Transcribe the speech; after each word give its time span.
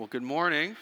Well, 0.00 0.06
good 0.06 0.22
morning. 0.22 0.76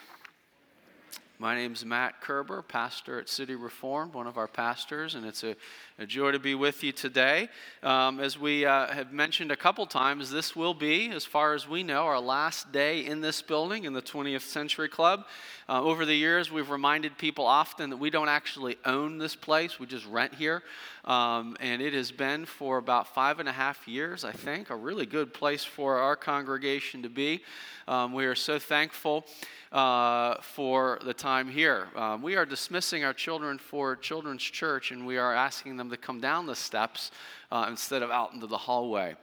My 1.40 1.54
name 1.54 1.72
is 1.72 1.84
Matt 1.84 2.20
Kerber, 2.20 2.62
pastor 2.62 3.20
at 3.20 3.28
City 3.28 3.54
Reformed, 3.54 4.12
one 4.12 4.26
of 4.26 4.36
our 4.38 4.48
pastors, 4.48 5.14
and 5.14 5.24
it's 5.24 5.44
a, 5.44 5.54
a 5.96 6.04
joy 6.04 6.32
to 6.32 6.40
be 6.40 6.56
with 6.56 6.82
you 6.82 6.90
today. 6.90 7.48
Um, 7.84 8.18
as 8.18 8.36
we 8.36 8.66
uh, 8.66 8.88
have 8.88 9.12
mentioned 9.12 9.52
a 9.52 9.56
couple 9.56 9.86
times, 9.86 10.32
this 10.32 10.56
will 10.56 10.74
be, 10.74 11.10
as 11.10 11.24
far 11.24 11.54
as 11.54 11.68
we 11.68 11.84
know, 11.84 12.06
our 12.06 12.18
last 12.18 12.72
day 12.72 13.06
in 13.06 13.20
this 13.20 13.40
building 13.40 13.84
in 13.84 13.92
the 13.92 14.02
20th 14.02 14.40
Century 14.40 14.88
Club. 14.88 15.26
Uh, 15.68 15.80
over 15.80 16.04
the 16.04 16.14
years, 16.14 16.50
we've 16.50 16.70
reminded 16.70 17.16
people 17.18 17.46
often 17.46 17.90
that 17.90 17.98
we 17.98 18.10
don't 18.10 18.28
actually 18.28 18.76
own 18.84 19.18
this 19.18 19.36
place, 19.36 19.78
we 19.78 19.86
just 19.86 20.06
rent 20.06 20.34
here. 20.34 20.64
Um, 21.04 21.56
and 21.60 21.80
it 21.80 21.94
has 21.94 22.10
been 22.10 22.46
for 22.46 22.78
about 22.78 23.14
five 23.14 23.38
and 23.38 23.48
a 23.48 23.52
half 23.52 23.86
years, 23.86 24.24
I 24.24 24.32
think, 24.32 24.70
a 24.70 24.76
really 24.76 25.06
good 25.06 25.32
place 25.32 25.62
for 25.62 25.98
our 25.98 26.16
congregation 26.16 27.04
to 27.04 27.08
be. 27.08 27.42
Um, 27.86 28.12
we 28.12 28.26
are 28.26 28.34
so 28.34 28.58
thankful 28.58 29.24
uh, 29.72 30.36
for 30.42 30.98
the 31.04 31.14
time 31.14 31.27
here. 31.28 31.88
Um, 31.94 32.22
we 32.22 32.36
are 32.36 32.46
dismissing 32.46 33.04
our 33.04 33.12
children 33.12 33.58
for 33.58 33.96
Children's 33.96 34.42
Church, 34.42 34.92
and 34.92 35.06
we 35.06 35.18
are 35.18 35.34
asking 35.34 35.76
them 35.76 35.90
to 35.90 35.98
come 35.98 36.22
down 36.22 36.46
the 36.46 36.56
steps 36.56 37.10
uh, 37.52 37.66
instead 37.68 38.02
of 38.02 38.10
out 38.10 38.32
into 38.32 38.46
the 38.46 38.56
hallway. 38.56 39.14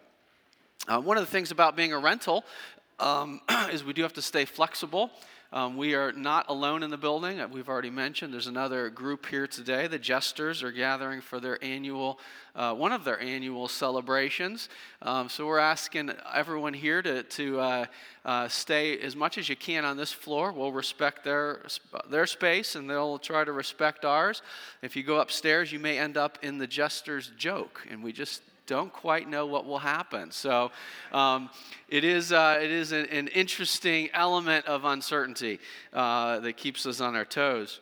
Uh, 0.88 1.02
one 1.02 1.18
of 1.18 1.26
the 1.26 1.32
things 1.32 1.50
about 1.50 1.76
being 1.76 1.94
a 1.94 1.98
rental 1.98 2.46
um, 3.00 3.42
is 3.72 3.84
we 3.84 3.92
do 3.92 4.04
have 4.04 4.14
to 4.14 4.22
stay 4.22 4.46
flexible. 4.46 5.10
Um, 5.56 5.78
we 5.78 5.96
are 5.96 6.12
not 6.12 6.48
alone 6.50 6.84
in 6.84 6.90
the 6.90 6.98
building. 6.98 7.40
Uh, 7.40 7.48
we've 7.48 7.70
already 7.70 7.90
mentioned 7.90 8.34
there's 8.34 8.48
another 8.48 8.90
group 8.90 9.26
here 9.26 9.48
today. 9.48 9.88
The 9.88 9.98
Jesters 9.98 10.62
are 10.64 10.72
gathering 10.74 11.22
for 11.22 11.40
their 11.40 11.64
annual, 11.64 12.20
uh, 12.58 12.74
one 12.74 12.92
of 12.92 13.06
their 13.06 13.18
annual 13.22 13.70
celebrations. 13.70 14.68
Um, 15.02 15.30
so 15.30 15.48
we're 15.48 15.60
asking 15.60 16.12
everyone 16.34 16.74
here 16.74 17.02
to, 17.02 17.24
to 17.24 17.60
uh, 17.62 17.86
uh, 18.26 18.50
stay 18.50 19.00
as 19.00 19.16
much 19.16 19.38
as 19.38 19.48
you 19.48 19.56
can 19.56 19.86
on 19.86 19.96
this 19.96 20.12
floor. 20.12 20.52
We'll 20.52 20.74
respect 20.74 21.24
their, 21.24 21.62
their 22.10 22.26
space 22.28 22.76
and 22.76 22.90
they'll 22.90 23.18
try 23.18 23.46
to 23.46 23.54
respect 23.54 24.04
ours. 24.04 24.42
If 24.82 24.98
you 24.98 25.04
go 25.04 25.22
upstairs, 25.22 25.72
you 25.72 25.80
may 25.80 25.98
end 25.98 26.18
up 26.18 26.38
in 26.42 26.58
the 26.58 26.68
Jester's 26.68 27.32
joke, 27.38 27.88
and 27.90 28.04
we 28.04 28.12
just 28.12 28.42
don't 28.68 28.92
quite 28.92 29.30
know 29.30 29.46
what 29.46 29.66
will 29.66 29.80
happen. 29.80 30.32
So 30.32 30.72
um, 31.12 31.50
it 31.88 32.04
is, 32.04 32.32
uh, 32.32 32.60
it 32.62 32.72
is 32.72 32.92
an, 32.92 33.06
an, 33.08 33.28
interesting 33.30 34.10
element 34.14 34.66
of 34.66 34.86
uncertainty 34.86 35.60
uh, 35.94 36.40
that 36.40 36.58
keeps 36.58 36.86
us 36.86 37.02
on 37.02 37.16
our 37.16 37.26
toes. 37.26 37.80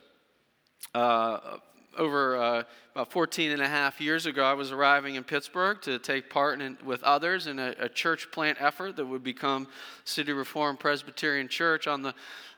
Uh, 0.94 1.58
over 1.98 2.38
uh, 2.38 2.64
about 2.96 3.12
14 3.12 3.52
and 3.52 3.62
a 3.62 3.68
half 3.68 4.02
years 4.02 4.26
ago, 4.26 4.44
I 4.44 4.54
was 4.54 4.72
arriving 4.72 5.16
in 5.16 5.24
Pittsburgh 5.24 5.82
to 5.84 6.00
take 6.00 6.30
part 6.30 6.62
in, 6.62 6.78
with 6.84 7.04
others 7.04 7.48
in 7.48 7.60
a, 7.60 7.76
a, 7.80 7.90
church 7.90 8.32
plant 8.32 8.58
effort 8.60 8.96
that 8.96 9.06
would 9.06 9.24
become 9.24 9.68
City 10.04 10.34
Reformed 10.34 10.80
Presbyterian 10.80 11.48
Church. 11.48 11.88
On 11.88 12.02
the, 12.02 12.14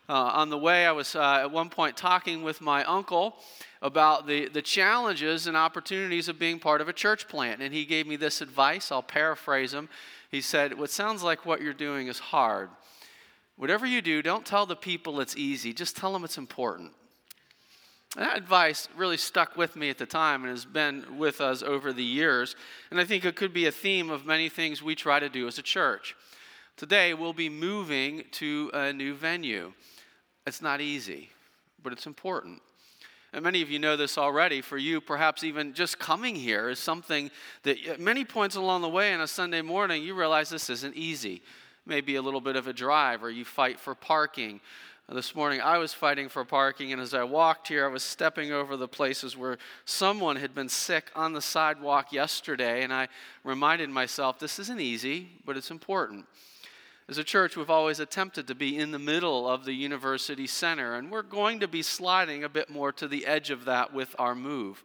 uh, 0.08 0.14
on 0.14 0.50
the 0.50 0.58
way, 0.58 0.86
I 0.86 0.92
was 0.92 1.16
uh, 1.16 1.40
at 1.42 1.52
one 1.52 1.70
point 1.70 1.98
talking 1.98 2.44
with 2.44 2.62
my 2.62 2.84
uncle 2.86 3.36
about 3.86 4.26
the, 4.26 4.50
the 4.50 4.64
challenges 4.64 5.46
and 5.46 5.56
opportunities 5.56 6.28
of 6.28 6.40
being 6.40 6.58
part 6.58 6.82
of 6.82 6.90
a 6.90 6.94
church 6.94 7.28
plant. 7.28 7.62
And 7.62 7.72
he 7.72 7.86
gave 7.86 8.08
me 8.08 8.16
this 8.16 8.42
advice. 8.42 8.92
I'll 8.92 9.04
paraphrase 9.04 9.76
him. 9.76 9.90
He 10.32 10.42
said, 10.42 10.80
What 10.80 10.90
sounds 10.90 11.22
like 11.22 11.46
what 11.46 11.62
you're 11.62 11.72
doing 11.72 12.08
is 12.08 12.18
hard. 12.18 12.70
Whatever 13.58 13.86
you 13.86 14.02
do, 14.02 14.24
don't 14.24 14.44
tell 14.44 14.66
the 14.66 14.76
people 14.76 15.22
it's 15.22 15.38
easy, 15.38 15.72
just 15.72 15.96
tell 15.96 16.12
them 16.12 16.24
it's 16.24 16.40
important. 16.40 16.94
That 18.18 18.38
advice 18.38 18.90
really 18.98 19.18
stuck 19.18 19.56
with 19.56 19.76
me 19.76 19.90
at 19.92 20.00
the 20.00 20.06
time 20.08 20.42
and 20.44 20.50
has 20.50 20.66
been 20.66 21.20
with 21.20 21.40
us 21.40 21.62
over 21.62 21.94
the 21.94 22.04
years. 22.04 22.56
And 22.90 23.00
I 23.00 23.04
think 23.04 23.24
it 23.24 23.36
could 23.36 23.54
be 23.54 23.68
a 23.68 23.72
theme 23.72 24.10
of 24.10 24.26
many 24.26 24.50
things 24.50 24.82
we 24.82 24.96
try 24.96 25.20
to 25.20 25.30
do 25.30 25.48
as 25.48 25.60
a 25.60 25.62
church. 25.62 26.16
Today, 26.76 27.14
we'll 27.14 27.34
be 27.34 27.50
moving 27.50 28.24
to 28.32 28.72
a 28.74 28.92
new 28.92 29.14
venue. 29.14 29.74
It's 30.48 30.62
not 30.62 30.82
easy, 30.82 31.30
but 31.84 31.94
it's 31.94 32.08
important. 32.08 32.62
And 33.36 33.44
many 33.44 33.62
of 33.62 33.70
you 33.70 33.80
know 33.80 33.98
this 33.98 34.18
already. 34.18 34.62
For 34.62 34.78
you, 34.78 35.02
perhaps 35.02 35.44
even 35.44 35.74
just 35.74 36.00
coming 36.00 36.36
here 36.36 36.70
is 36.70 36.80
something 36.80 37.30
that 37.64 37.86
at 37.86 38.00
many 38.00 38.24
points 38.24 38.56
along 38.56 38.82
the 38.82 38.88
way 38.88 39.14
on 39.14 39.20
a 39.20 39.28
Sunday 39.28 39.62
morning, 39.62 40.04
you 40.04 40.16
realize 40.16 40.50
this 40.50 40.70
isn't 40.70 40.96
easy. 40.96 41.42
Maybe 41.86 42.16
a 42.16 42.22
little 42.22 42.40
bit 42.40 42.56
of 42.56 42.68
a 42.68 42.72
drive, 42.72 43.26
or 43.26 43.30
you 43.30 43.44
fight 43.44 43.78
for 43.78 43.94
parking. 43.94 44.62
This 45.10 45.36
morning, 45.36 45.60
I 45.60 45.80
was 45.80 45.94
fighting 45.94 46.30
for 46.30 46.46
parking, 46.46 46.94
and 46.94 47.02
as 47.02 47.14
I 47.14 47.24
walked 47.26 47.68
here, 47.68 47.84
I 47.84 47.90
was 47.90 48.04
stepping 48.04 48.54
over 48.54 48.78
the 48.78 48.88
places 48.88 49.36
where 49.36 49.58
someone 49.84 50.38
had 50.38 50.56
been 50.56 50.70
sick 50.70 51.12
on 51.14 51.34
the 51.34 51.42
sidewalk 51.42 52.14
yesterday, 52.14 52.84
and 52.84 52.94
I 52.94 53.10
reminded 53.44 53.90
myself 53.90 54.40
this 54.40 54.60
isn't 54.60 54.80
easy, 54.80 55.28
but 55.44 55.58
it's 55.58 55.72
important. 55.72 56.26
As 57.08 57.20
a 57.20 57.24
church, 57.24 57.56
we've 57.56 57.70
always 57.70 58.00
attempted 58.00 58.48
to 58.48 58.56
be 58.56 58.80
in 58.80 58.90
the 58.90 58.98
middle 58.98 59.48
of 59.48 59.64
the 59.64 59.74
university 59.74 60.48
center, 60.48 60.96
and 60.96 61.12
we're 61.12 61.22
going 61.22 61.60
to 61.60 61.68
be 61.68 61.84
sliding 61.84 62.44
a 62.44 62.50
bit 62.50 62.68
more 62.68 62.92
to 62.94 63.08
the 63.08 63.28
edge 63.28 63.52
of 63.52 63.66
that 63.66 63.94
with 63.94 64.16
our 64.18 64.34
move. 64.34 64.84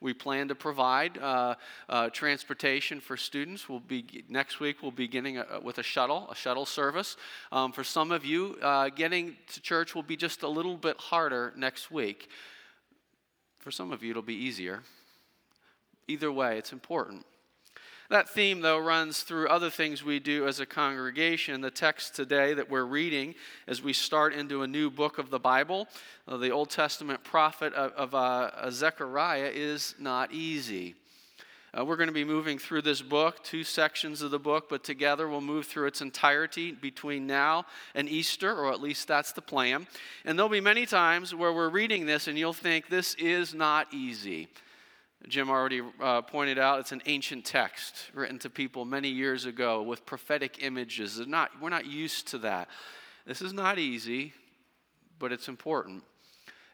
We 0.00 0.14
plan 0.14 0.46
to 0.46 0.54
provide 0.54 1.18
uh, 1.18 1.56
uh, 1.88 2.10
transportation 2.10 3.00
for 3.00 3.16
students. 3.16 3.68
We'll 3.68 3.80
be 3.80 4.24
next 4.28 4.60
week. 4.60 4.80
We'll 4.80 4.92
be 4.92 5.06
beginning 5.06 5.38
a, 5.38 5.58
with 5.60 5.78
a 5.78 5.82
shuttle, 5.82 6.28
a 6.30 6.36
shuttle 6.36 6.66
service. 6.66 7.16
Um, 7.50 7.72
for 7.72 7.82
some 7.82 8.12
of 8.12 8.24
you, 8.24 8.58
uh, 8.62 8.90
getting 8.90 9.36
to 9.52 9.60
church 9.60 9.92
will 9.92 10.04
be 10.04 10.16
just 10.16 10.44
a 10.44 10.48
little 10.48 10.76
bit 10.76 10.96
harder 10.98 11.52
next 11.56 11.90
week. 11.90 12.28
For 13.58 13.72
some 13.72 13.90
of 13.90 14.04
you, 14.04 14.10
it'll 14.10 14.22
be 14.22 14.34
easier. 14.34 14.84
Either 16.06 16.30
way, 16.30 16.58
it's 16.58 16.72
important. 16.72 17.26
That 18.08 18.28
theme, 18.28 18.60
though, 18.60 18.78
runs 18.78 19.22
through 19.22 19.48
other 19.48 19.68
things 19.68 20.04
we 20.04 20.20
do 20.20 20.46
as 20.46 20.60
a 20.60 20.66
congregation. 20.66 21.60
The 21.60 21.72
text 21.72 22.14
today 22.14 22.54
that 22.54 22.70
we're 22.70 22.84
reading 22.84 23.34
as 23.66 23.82
we 23.82 23.92
start 23.92 24.32
into 24.32 24.62
a 24.62 24.66
new 24.66 24.90
book 24.90 25.18
of 25.18 25.30
the 25.30 25.40
Bible, 25.40 25.88
uh, 26.28 26.36
the 26.36 26.50
Old 26.50 26.70
Testament 26.70 27.24
prophet 27.24 27.72
of, 27.74 27.92
of 27.92 28.14
uh, 28.14 28.70
Zechariah, 28.70 29.50
is 29.52 29.96
not 29.98 30.32
easy. 30.32 30.94
Uh, 31.76 31.84
we're 31.84 31.96
going 31.96 32.08
to 32.08 32.12
be 32.12 32.24
moving 32.24 32.58
through 32.58 32.82
this 32.82 33.02
book, 33.02 33.42
two 33.42 33.64
sections 33.64 34.22
of 34.22 34.30
the 34.30 34.38
book, 34.38 34.68
but 34.70 34.84
together 34.84 35.28
we'll 35.28 35.40
move 35.40 35.66
through 35.66 35.88
its 35.88 36.00
entirety 36.00 36.70
between 36.70 37.26
now 37.26 37.66
and 37.96 38.08
Easter, 38.08 38.54
or 38.54 38.72
at 38.72 38.80
least 38.80 39.08
that's 39.08 39.32
the 39.32 39.42
plan. 39.42 39.86
And 40.24 40.38
there'll 40.38 40.48
be 40.48 40.60
many 40.60 40.86
times 40.86 41.34
where 41.34 41.52
we're 41.52 41.68
reading 41.68 42.06
this 42.06 42.28
and 42.28 42.38
you'll 42.38 42.52
think 42.52 42.88
this 42.88 43.14
is 43.16 43.52
not 43.52 43.92
easy. 43.92 44.48
Jim 45.28 45.50
already 45.50 45.82
uh, 46.00 46.22
pointed 46.22 46.58
out 46.58 46.78
it's 46.80 46.92
an 46.92 47.02
ancient 47.06 47.44
text 47.44 48.10
written 48.14 48.38
to 48.38 48.50
people 48.50 48.84
many 48.84 49.08
years 49.08 49.44
ago 49.44 49.82
with 49.82 50.06
prophetic 50.06 50.62
images. 50.62 51.18
Not, 51.26 51.50
we're 51.60 51.70
not 51.70 51.86
used 51.86 52.28
to 52.28 52.38
that. 52.38 52.68
This 53.26 53.42
is 53.42 53.52
not 53.52 53.78
easy, 53.78 54.34
but 55.18 55.32
it's 55.32 55.48
important. 55.48 56.04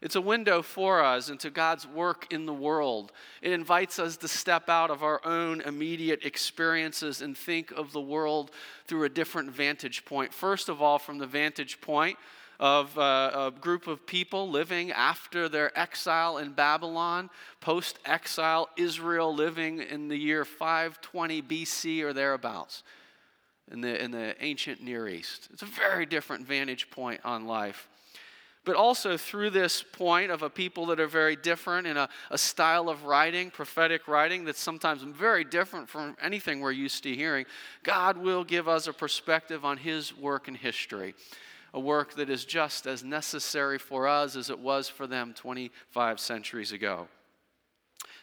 It's 0.03 0.17
a 0.17 0.21
window 0.21 0.61
for 0.61 1.01
us 1.01 1.29
into 1.29 1.49
God's 1.49 1.87
work 1.87 2.31
in 2.31 2.45
the 2.45 2.53
world. 2.53 3.13
It 3.41 3.53
invites 3.53 3.99
us 3.99 4.17
to 4.17 4.27
step 4.27 4.67
out 4.67 4.91
of 4.91 5.01
our 5.01 5.25
own 5.25 5.61
immediate 5.61 6.25
experiences 6.25 7.21
and 7.21 7.37
think 7.37 7.71
of 7.71 7.93
the 7.93 8.01
world 8.01 8.51
through 8.85 9.05
a 9.05 9.09
different 9.09 9.49
vantage 9.49 10.03
point. 10.03 10.33
First 10.33 10.67
of 10.67 10.81
all, 10.81 10.99
from 10.99 11.19
the 11.19 11.25
vantage 11.25 11.79
point 11.79 12.17
of 12.59 12.97
uh, 12.97 13.51
a 13.53 13.59
group 13.59 13.87
of 13.87 14.05
people 14.05 14.49
living 14.49 14.91
after 14.91 15.49
their 15.49 15.77
exile 15.77 16.37
in 16.37 16.51
Babylon, 16.51 17.29
post 17.59 17.99
exile 18.05 18.69
Israel 18.77 19.33
living 19.33 19.79
in 19.79 20.07
the 20.07 20.17
year 20.17 20.45
520 20.45 21.41
BC 21.41 22.01
or 22.01 22.13
thereabouts 22.13 22.83
in 23.71 23.81
the, 23.81 24.01
in 24.01 24.11
the 24.11 24.35
ancient 24.43 24.81
Near 24.81 25.07
East. 25.07 25.49
It's 25.51 25.61
a 25.61 25.67
very 25.67 26.05
different 26.05 26.45
vantage 26.45 26.89
point 26.89 27.21
on 27.23 27.45
life. 27.45 27.87
But 28.65 28.77
also 28.77 29.17
through 29.17 29.49
this 29.49 29.83
point 29.83 30.31
of 30.31 30.41
a 30.41 30.49
people 30.49 30.85
that 30.85 30.99
are 30.99 31.07
very 31.07 31.35
different 31.35 31.85
in 31.85 31.97
a, 31.97 32.07
a 32.31 32.37
style 32.37 32.87
of 32.87 33.03
writing, 33.03 33.51
prophetic 33.51 34.07
writing, 34.07 34.45
that's 34.45 34.61
sometimes 34.61 35.01
very 35.01 35.43
different 35.43 35.89
from 35.89 36.15
anything 36.21 36.61
we're 36.61 36.71
used 36.71 37.03
to 37.03 37.13
hearing, 37.13 37.45
God 37.83 38.15
will 38.15 38.45
give 38.45 38.69
us 38.69 38.87
a 38.87 38.93
perspective 38.93 39.65
on 39.65 39.75
His 39.77 40.15
work 40.15 40.47
in 40.47 40.55
history 40.55 41.13
a 41.73 41.79
work 41.79 42.15
that 42.15 42.29
is 42.29 42.45
just 42.45 42.85
as 42.85 43.03
necessary 43.03 43.79
for 43.79 44.07
us 44.07 44.35
as 44.35 44.49
it 44.49 44.59
was 44.59 44.87
for 44.87 45.07
them 45.07 45.33
25 45.33 46.19
centuries 46.19 46.71
ago. 46.71 47.07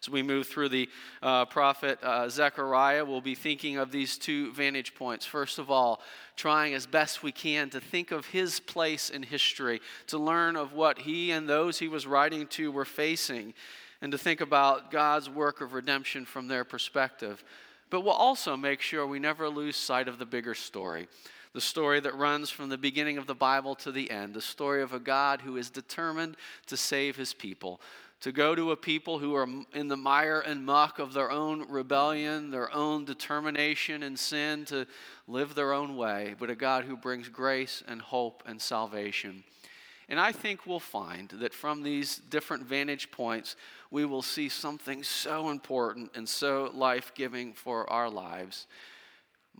As 0.02 0.08
we 0.08 0.22
move 0.22 0.46
through 0.46 0.70
the 0.70 0.88
uh, 1.20 1.44
prophet 1.44 1.98
uh, 2.02 2.28
Zechariah, 2.30 3.04
we'll 3.04 3.20
be 3.20 3.34
thinking 3.34 3.76
of 3.76 3.92
these 3.92 4.16
two 4.16 4.50
vantage 4.52 4.94
points. 4.94 5.26
First 5.26 5.58
of 5.58 5.70
all, 5.70 6.00
trying 6.36 6.72
as 6.72 6.86
best 6.86 7.22
we 7.22 7.32
can 7.32 7.68
to 7.70 7.80
think 7.80 8.10
of 8.10 8.24
his 8.26 8.60
place 8.60 9.10
in 9.10 9.22
history, 9.22 9.82
to 10.06 10.16
learn 10.16 10.56
of 10.56 10.72
what 10.72 11.00
he 11.00 11.32
and 11.32 11.46
those 11.46 11.78
he 11.78 11.88
was 11.88 12.06
writing 12.06 12.46
to 12.46 12.72
were 12.72 12.86
facing, 12.86 13.52
and 14.00 14.10
to 14.12 14.16
think 14.16 14.40
about 14.40 14.90
God's 14.90 15.28
work 15.28 15.60
of 15.60 15.74
redemption 15.74 16.24
from 16.24 16.48
their 16.48 16.64
perspective. 16.64 17.44
But 17.90 18.00
we'll 18.00 18.14
also 18.14 18.56
make 18.56 18.80
sure 18.80 19.06
we 19.06 19.18
never 19.18 19.50
lose 19.50 19.76
sight 19.76 20.08
of 20.08 20.18
the 20.18 20.24
bigger 20.24 20.54
story 20.54 21.08
the 21.52 21.60
story 21.60 22.00
that 22.00 22.14
runs 22.14 22.50
from 22.50 22.68
the 22.68 22.78
beginning 22.78 23.18
of 23.18 23.26
the 23.26 23.34
Bible 23.34 23.74
to 23.76 23.90
the 23.90 24.10
end, 24.10 24.34
the 24.34 24.40
story 24.40 24.82
of 24.82 24.92
a 24.92 25.00
God 25.00 25.40
who 25.40 25.56
is 25.56 25.70
determined 25.70 26.36
to 26.66 26.76
save 26.76 27.16
his 27.16 27.34
people, 27.34 27.80
to 28.20 28.32
go 28.32 28.54
to 28.54 28.70
a 28.70 28.76
people 28.76 29.18
who 29.18 29.34
are 29.34 29.48
in 29.72 29.88
the 29.88 29.96
mire 29.96 30.40
and 30.40 30.64
muck 30.64 30.98
of 30.98 31.12
their 31.12 31.30
own 31.30 31.68
rebellion, 31.68 32.50
their 32.50 32.72
own 32.72 33.04
determination 33.04 34.02
and 34.02 34.18
sin 34.18 34.64
to 34.66 34.86
live 35.26 35.54
their 35.54 35.72
own 35.72 35.96
way, 35.96 36.34
but 36.38 36.50
a 36.50 36.54
God 36.54 36.84
who 36.84 36.96
brings 36.96 37.28
grace 37.28 37.82
and 37.88 38.00
hope 38.00 38.42
and 38.46 38.60
salvation. 38.60 39.42
And 40.08 40.18
I 40.18 40.32
think 40.32 40.66
we'll 40.66 40.80
find 40.80 41.28
that 41.30 41.54
from 41.54 41.82
these 41.82 42.18
different 42.18 42.64
vantage 42.64 43.12
points, 43.12 43.54
we 43.92 44.04
will 44.04 44.22
see 44.22 44.48
something 44.48 45.04
so 45.04 45.50
important 45.50 46.10
and 46.16 46.28
so 46.28 46.70
life 46.74 47.12
giving 47.14 47.52
for 47.52 47.88
our 47.88 48.10
lives. 48.10 48.66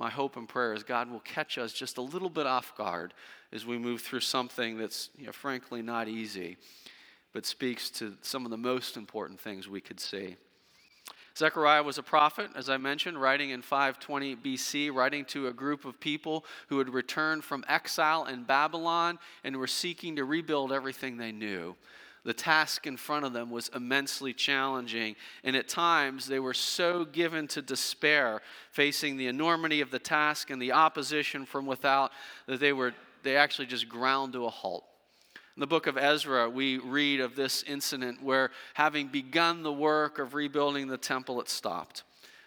My 0.00 0.08
hope 0.08 0.38
and 0.38 0.48
prayer 0.48 0.72
is 0.72 0.82
God 0.82 1.10
will 1.10 1.20
catch 1.20 1.58
us 1.58 1.74
just 1.74 1.98
a 1.98 2.00
little 2.00 2.30
bit 2.30 2.46
off 2.46 2.74
guard 2.74 3.12
as 3.52 3.66
we 3.66 3.76
move 3.76 4.00
through 4.00 4.20
something 4.20 4.78
that's, 4.78 5.10
you 5.18 5.26
know, 5.26 5.32
frankly, 5.32 5.82
not 5.82 6.08
easy, 6.08 6.56
but 7.34 7.44
speaks 7.44 7.90
to 7.90 8.14
some 8.22 8.46
of 8.46 8.50
the 8.50 8.56
most 8.56 8.96
important 8.96 9.38
things 9.38 9.68
we 9.68 9.82
could 9.82 10.00
see. 10.00 10.36
Zechariah 11.36 11.82
was 11.82 11.98
a 11.98 12.02
prophet, 12.02 12.50
as 12.56 12.70
I 12.70 12.78
mentioned, 12.78 13.20
writing 13.20 13.50
in 13.50 13.60
520 13.60 14.36
BC, 14.36 14.90
writing 14.90 15.26
to 15.26 15.48
a 15.48 15.52
group 15.52 15.84
of 15.84 16.00
people 16.00 16.46
who 16.68 16.78
had 16.78 16.88
returned 16.88 17.44
from 17.44 17.62
exile 17.68 18.24
in 18.24 18.44
Babylon 18.44 19.18
and 19.44 19.58
were 19.58 19.66
seeking 19.66 20.16
to 20.16 20.24
rebuild 20.24 20.72
everything 20.72 21.18
they 21.18 21.30
knew. 21.30 21.76
The 22.24 22.34
task 22.34 22.86
in 22.86 22.96
front 22.96 23.24
of 23.24 23.32
them 23.32 23.50
was 23.50 23.70
immensely 23.74 24.34
challenging, 24.34 25.16
and 25.42 25.56
at 25.56 25.68
times 25.68 26.26
they 26.26 26.38
were 26.38 26.54
so 26.54 27.04
given 27.04 27.48
to 27.48 27.62
despair, 27.62 28.42
facing 28.70 29.16
the 29.16 29.26
enormity 29.26 29.80
of 29.80 29.90
the 29.90 29.98
task 29.98 30.50
and 30.50 30.60
the 30.60 30.72
opposition 30.72 31.46
from 31.46 31.64
without, 31.64 32.12
that 32.46 32.60
they, 32.60 32.72
were, 32.74 32.92
they 33.22 33.36
actually 33.36 33.66
just 33.66 33.88
ground 33.88 34.34
to 34.34 34.44
a 34.44 34.50
halt. 34.50 34.84
In 35.56 35.60
the 35.60 35.66
book 35.66 35.86
of 35.86 35.96
Ezra, 35.96 36.48
we 36.48 36.78
read 36.78 37.20
of 37.20 37.36
this 37.36 37.62
incident 37.62 38.22
where, 38.22 38.50
having 38.74 39.08
begun 39.08 39.62
the 39.62 39.72
work 39.72 40.18
of 40.18 40.34
rebuilding 40.34 40.88
the 40.88 40.98
temple, 40.98 41.40
it 41.40 41.48
stopped. 41.48 42.04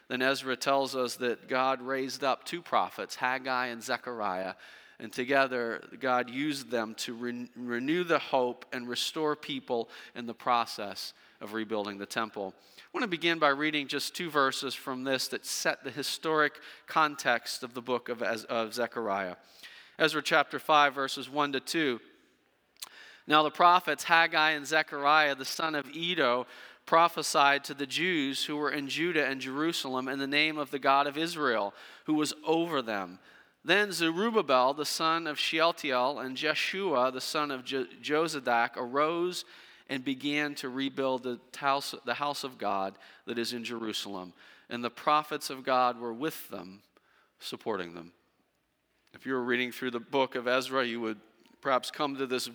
Then 0.08 0.22
Ezra 0.22 0.56
tells 0.56 0.96
us 0.96 1.16
that 1.16 1.48
God 1.48 1.82
raised 1.82 2.24
up 2.24 2.44
two 2.44 2.62
prophets, 2.62 3.16
Haggai 3.16 3.68
and 3.68 3.82
Zechariah, 3.82 4.54
and 5.04 5.12
together 5.12 5.84
God 6.00 6.30
used 6.30 6.72
them 6.72 6.96
to 7.00 7.14
re- 7.14 7.50
renew 7.58 8.06
the 8.06 8.20
hope 8.20 8.66
and 8.72 8.88
restore 8.88 9.36
people 9.36 9.90
in 10.16 10.26
the 10.26 10.34
process 10.34 11.12
of 11.42 11.54
rebuilding 11.54 11.98
the 11.98 12.06
temple. 12.06 12.54
I 12.78 12.88
want 12.94 13.04
to 13.04 13.10
begin 13.10 13.38
by 13.38 13.50
reading 13.50 13.90
just 13.90 14.16
two 14.16 14.30
verses 14.30 14.74
from 14.74 15.04
this 15.04 15.28
that 15.28 15.46
set 15.46 15.84
the 15.84 15.92
historic 15.92 16.54
context 16.88 17.64
of 17.64 17.74
the 17.74 17.82
book 17.82 18.08
of, 18.08 18.22
of 18.24 18.74
Zechariah. 18.74 19.36
Ezra 20.00 20.24
chapter 20.24 20.58
5, 20.58 20.96
verses 20.96 21.30
1 21.30 21.52
to 21.52 21.60
2. 21.60 22.00
Now 23.28 23.44
the 23.44 23.52
prophets 23.52 24.06
Haggai 24.06 24.52
and 24.52 24.66
Zechariah, 24.66 25.36
the 25.36 25.44
son 25.44 25.76
of 25.76 25.86
Iddo, 25.94 26.48
prophesied 26.86 27.66
to 27.66 27.74
the 27.74 27.86
Jews 27.86 28.46
who 28.46 28.56
were 28.56 28.72
in 28.72 28.88
Judah 28.88 29.26
and 29.26 29.42
Jerusalem 29.42 30.08
in 30.08 30.20
the 30.20 30.28
name 30.28 30.58
of 30.58 30.72
the 30.72 30.80
God 30.80 31.08
of 31.08 31.18
Israel, 31.18 31.74
who 32.06 32.14
was 32.14 32.34
over 32.46 32.82
them. 32.82 33.20
Then 33.66 33.92
Zerubbabel, 33.92 34.74
the 34.74 34.86
son 34.86 35.26
of 35.26 35.40
Shealtiel, 35.40 36.20
and 36.20 36.36
Jeshua, 36.36 37.12
the 37.12 37.22
son 37.22 37.50
of 37.50 37.64
jo- 37.64 37.86
Jozadak, 38.02 38.72
arose 38.76 39.46
and 39.90 40.04
began 40.04 40.56
to 40.56 40.70
rebuild 40.70 41.24
the 41.24 41.40
house, 41.56 41.94
the 42.06 42.14
house 42.14 42.44
of 42.44 42.58
God 42.58 42.96
that 43.26 43.38
is 43.38 43.54
in 43.54 43.64
Jerusalem. 43.64 44.34
And 44.70 44.84
the 44.84 44.90
prophets 44.90 45.50
of 45.50 45.64
God 45.64 46.00
were 46.00 46.14
with 46.14 46.50
them, 46.50 46.82
supporting 47.40 47.94
them. 47.94 48.12
If 49.14 49.26
you 49.26 49.34
were 49.34 49.44
reading 49.44 49.72
through 49.72 49.92
the 49.92 50.00
book 50.00 50.36
of 50.36 50.48
Ezra, 50.48 50.86
you 50.86 51.00
would 51.02 51.20
perhaps 51.62 51.92
come 51.92 52.16
to 52.18 52.26
this 52.26 52.50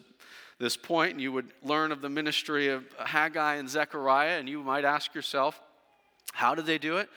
this 0.58 0.76
point, 0.76 1.12
and 1.12 1.20
you 1.20 1.31
would 1.32 1.49
learn 1.62 1.93
of 1.93 2.00
the 2.00 2.08
ministry 2.08 2.69
of 2.69 2.84
Haggai 2.99 3.55
and 3.55 3.69
Zechariah, 3.69 4.38
and 4.38 4.49
you 4.49 4.62
might 4.62 4.84
ask 4.84 5.14
yourself, 5.14 5.60
how 6.32 6.55
did 6.55 6.66
they 6.66 6.78
do 6.78 6.96
it? 6.96 7.08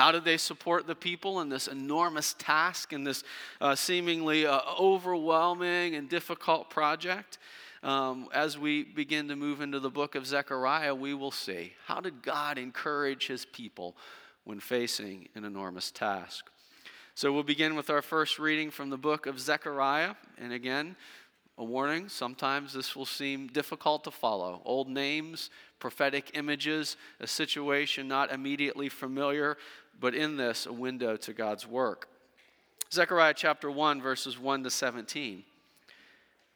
How 0.00 0.12
did 0.12 0.24
they 0.24 0.38
support 0.38 0.86
the 0.86 0.94
people 0.94 1.42
in 1.42 1.50
this 1.50 1.68
enormous 1.68 2.34
task, 2.38 2.94
in 2.94 3.04
this 3.04 3.22
uh, 3.60 3.74
seemingly 3.74 4.46
uh, 4.46 4.58
overwhelming 4.80 5.94
and 5.94 6.08
difficult 6.08 6.70
project? 6.70 7.36
Um, 7.82 8.28
as 8.32 8.56
we 8.56 8.82
begin 8.82 9.28
to 9.28 9.36
move 9.36 9.60
into 9.60 9.78
the 9.78 9.90
book 9.90 10.14
of 10.14 10.24
Zechariah, 10.26 10.94
we 10.94 11.12
will 11.12 11.30
see 11.30 11.74
how 11.84 12.00
did 12.00 12.22
God 12.22 12.56
encourage 12.56 13.26
his 13.26 13.44
people 13.44 13.94
when 14.44 14.58
facing 14.58 15.28
an 15.34 15.44
enormous 15.44 15.90
task? 15.90 16.46
So 17.14 17.30
we'll 17.30 17.42
begin 17.42 17.76
with 17.76 17.90
our 17.90 18.00
first 18.00 18.38
reading 18.38 18.70
from 18.70 18.88
the 18.88 18.96
book 18.96 19.26
of 19.26 19.38
Zechariah. 19.38 20.14
And 20.38 20.54
again, 20.54 20.96
a 21.58 21.64
warning 21.64 22.08
sometimes 22.08 22.72
this 22.72 22.96
will 22.96 23.04
seem 23.04 23.48
difficult 23.48 24.04
to 24.04 24.10
follow. 24.10 24.62
Old 24.64 24.88
names, 24.88 25.50
prophetic 25.78 26.30
images, 26.32 26.96
a 27.20 27.26
situation 27.26 28.08
not 28.08 28.32
immediately 28.32 28.88
familiar, 28.88 29.58
but 30.00 30.14
in 30.14 30.36
this, 30.36 30.66
a 30.66 30.72
window 30.72 31.16
to 31.16 31.32
God's 31.32 31.66
work. 31.66 32.08
Zechariah 32.92 33.34
chapter 33.36 33.70
1, 33.70 34.00
verses 34.00 34.38
1 34.38 34.64
to 34.64 34.70
17. 34.70 35.44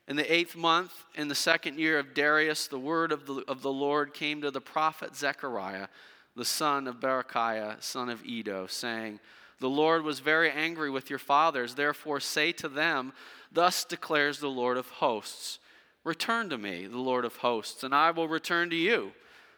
In 0.07 0.17
the 0.17 0.33
eighth 0.33 0.57
month, 0.57 0.93
in 1.15 1.29
the 1.29 1.35
second 1.35 1.79
year 1.79 1.99
of 1.99 2.13
Darius, 2.13 2.67
the 2.67 2.79
word 2.79 3.13
of 3.13 3.27
the, 3.27 3.45
of 3.47 3.63
the 3.63 3.73
Lord 3.73 4.13
came 4.13 4.43
to 4.43 4.51
the 4.51 4.61
prophet 4.61 5.17
Zechariah, 5.17 5.89
the 6.37 6.45
son 6.45 6.87
of 6.87 7.01
Berechiah, 7.01 7.83
son 7.83 8.09
of 8.09 8.25
Iddo, 8.25 8.67
saying, 8.67 9.21
The 9.61 9.71
Lord 9.71 10.03
was 10.03 10.21
very 10.21 10.51
angry 10.51 10.91
with 10.91 11.09
your 11.09 11.19
fathers, 11.19 11.75
therefore 11.75 12.21
say 12.21 12.53
to 12.53 12.69
them, 12.69 13.13
Thus 13.53 13.85
declares 13.85 14.41
the 14.41 14.49
Lord 14.49 14.77
of 14.77 14.89
hosts 14.89 15.59
Return 16.03 16.51
to 16.51 16.59
me, 16.59 16.87
the 16.87 16.99
Lord 16.99 17.25
of 17.25 17.37
hosts, 17.37 17.83
and 17.83 17.95
I 17.95 18.11
will 18.11 18.29
return 18.29 18.69
to 18.71 18.77
you, 18.77 19.13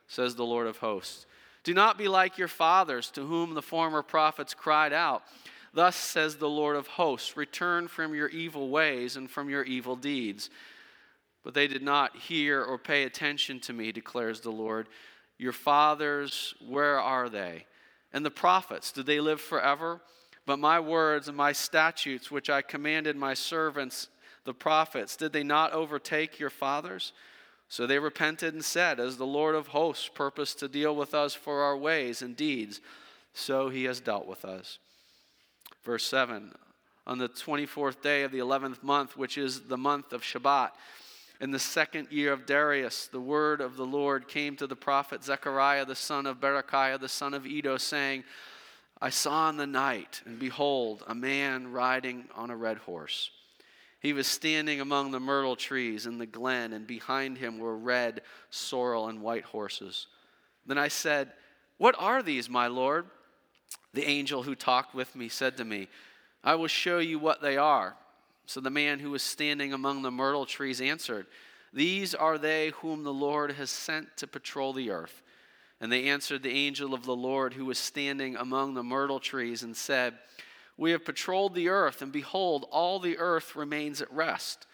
says 0.06 0.36
the 0.36 0.44
Lord 0.44 0.68
of 0.68 0.76
hosts. 0.76 1.26
Do 1.66 1.74
not 1.74 1.98
be 1.98 2.06
like 2.06 2.38
your 2.38 2.46
fathers, 2.46 3.10
to 3.10 3.26
whom 3.26 3.54
the 3.54 3.60
former 3.60 4.00
prophets 4.00 4.54
cried 4.54 4.92
out. 4.92 5.24
Thus 5.74 5.96
says 5.96 6.36
the 6.36 6.48
Lord 6.48 6.76
of 6.76 6.86
hosts 6.86 7.36
Return 7.36 7.88
from 7.88 8.14
your 8.14 8.28
evil 8.28 8.68
ways 8.68 9.16
and 9.16 9.28
from 9.28 9.50
your 9.50 9.64
evil 9.64 9.96
deeds. 9.96 10.48
But 11.42 11.54
they 11.54 11.66
did 11.66 11.82
not 11.82 12.16
hear 12.16 12.62
or 12.62 12.78
pay 12.78 13.02
attention 13.02 13.58
to 13.62 13.72
me, 13.72 13.90
declares 13.90 14.42
the 14.42 14.52
Lord. 14.52 14.86
Your 15.38 15.52
fathers, 15.52 16.54
where 16.64 17.00
are 17.00 17.28
they? 17.28 17.66
And 18.12 18.24
the 18.24 18.30
prophets, 18.30 18.92
did 18.92 19.06
they 19.06 19.18
live 19.18 19.40
forever? 19.40 20.00
But 20.46 20.60
my 20.60 20.78
words 20.78 21.26
and 21.26 21.36
my 21.36 21.50
statutes, 21.50 22.30
which 22.30 22.48
I 22.48 22.62
commanded 22.62 23.16
my 23.16 23.34
servants, 23.34 24.06
the 24.44 24.54
prophets, 24.54 25.16
did 25.16 25.32
they 25.32 25.42
not 25.42 25.72
overtake 25.72 26.38
your 26.38 26.48
fathers? 26.48 27.12
So 27.68 27.86
they 27.86 27.98
repented 27.98 28.54
and 28.54 28.64
said, 28.64 29.00
As 29.00 29.16
the 29.16 29.26
Lord 29.26 29.54
of 29.54 29.68
hosts 29.68 30.08
purposed 30.12 30.58
to 30.60 30.68
deal 30.68 30.94
with 30.94 31.14
us 31.14 31.34
for 31.34 31.62
our 31.62 31.76
ways 31.76 32.22
and 32.22 32.36
deeds, 32.36 32.80
so 33.34 33.68
he 33.68 33.84
has 33.84 34.00
dealt 34.00 34.26
with 34.26 34.44
us. 34.44 34.78
Verse 35.84 36.04
7 36.04 36.52
On 37.06 37.18
the 37.18 37.28
24th 37.28 38.00
day 38.02 38.22
of 38.22 38.32
the 38.32 38.38
11th 38.38 38.82
month, 38.82 39.16
which 39.16 39.36
is 39.36 39.62
the 39.62 39.76
month 39.76 40.12
of 40.12 40.22
Shebat, 40.22 40.70
in 41.40 41.50
the 41.50 41.58
second 41.58 42.08
year 42.10 42.32
of 42.32 42.46
Darius, 42.46 43.08
the 43.08 43.20
word 43.20 43.60
of 43.60 43.76
the 43.76 43.84
Lord 43.84 44.26
came 44.26 44.56
to 44.56 44.66
the 44.66 44.76
prophet 44.76 45.22
Zechariah, 45.22 45.84
the 45.84 45.94
son 45.94 46.24
of 46.24 46.40
Berechiah, 46.40 46.98
the 46.98 47.08
son 47.08 47.34
of 47.34 47.46
Iddo, 47.46 47.76
saying, 47.76 48.24
I 49.02 49.10
saw 49.10 49.50
in 49.50 49.58
the 49.58 49.66
night, 49.66 50.22
and 50.24 50.38
behold, 50.38 51.04
a 51.06 51.14
man 51.14 51.72
riding 51.72 52.24
on 52.34 52.50
a 52.50 52.56
red 52.56 52.78
horse. 52.78 53.30
He 54.06 54.12
was 54.12 54.28
standing 54.28 54.80
among 54.80 55.10
the 55.10 55.18
myrtle 55.18 55.56
trees 55.56 56.06
in 56.06 56.18
the 56.18 56.26
glen, 56.26 56.72
and 56.72 56.86
behind 56.86 57.38
him 57.38 57.58
were 57.58 57.76
red, 57.76 58.20
sorrel, 58.50 59.08
and 59.08 59.20
white 59.20 59.42
horses. 59.42 60.06
Then 60.64 60.78
I 60.78 60.86
said, 60.86 61.32
What 61.78 61.96
are 61.98 62.22
these, 62.22 62.48
my 62.48 62.68
Lord? 62.68 63.06
The 63.94 64.06
angel 64.06 64.44
who 64.44 64.54
talked 64.54 64.94
with 64.94 65.16
me 65.16 65.28
said 65.28 65.56
to 65.56 65.64
me, 65.64 65.88
I 66.44 66.54
will 66.54 66.68
show 66.68 67.00
you 67.00 67.18
what 67.18 67.42
they 67.42 67.56
are. 67.56 67.96
So 68.46 68.60
the 68.60 68.70
man 68.70 69.00
who 69.00 69.10
was 69.10 69.24
standing 69.24 69.72
among 69.72 70.02
the 70.02 70.12
myrtle 70.12 70.46
trees 70.46 70.80
answered, 70.80 71.26
These 71.72 72.14
are 72.14 72.38
they 72.38 72.68
whom 72.76 73.02
the 73.02 73.12
Lord 73.12 73.54
has 73.54 73.70
sent 73.70 74.16
to 74.18 74.28
patrol 74.28 74.72
the 74.72 74.92
earth. 74.92 75.20
And 75.80 75.90
they 75.90 76.04
answered 76.04 76.44
the 76.44 76.54
angel 76.54 76.94
of 76.94 77.06
the 77.06 77.16
Lord 77.16 77.54
who 77.54 77.64
was 77.64 77.76
standing 77.76 78.36
among 78.36 78.74
the 78.74 78.84
myrtle 78.84 79.18
trees 79.18 79.64
and 79.64 79.76
said, 79.76 80.14
We 80.76 80.90
have 80.90 81.04
patrolled 81.04 81.54
the 81.54 81.68
earth, 81.68 82.02
and 82.02 82.12
behold, 82.12 82.66
all 82.70 82.98
the 82.98 83.18
earth 83.18 83.56
remains 83.56 84.02
at 84.02 84.12
rest. 84.12 84.66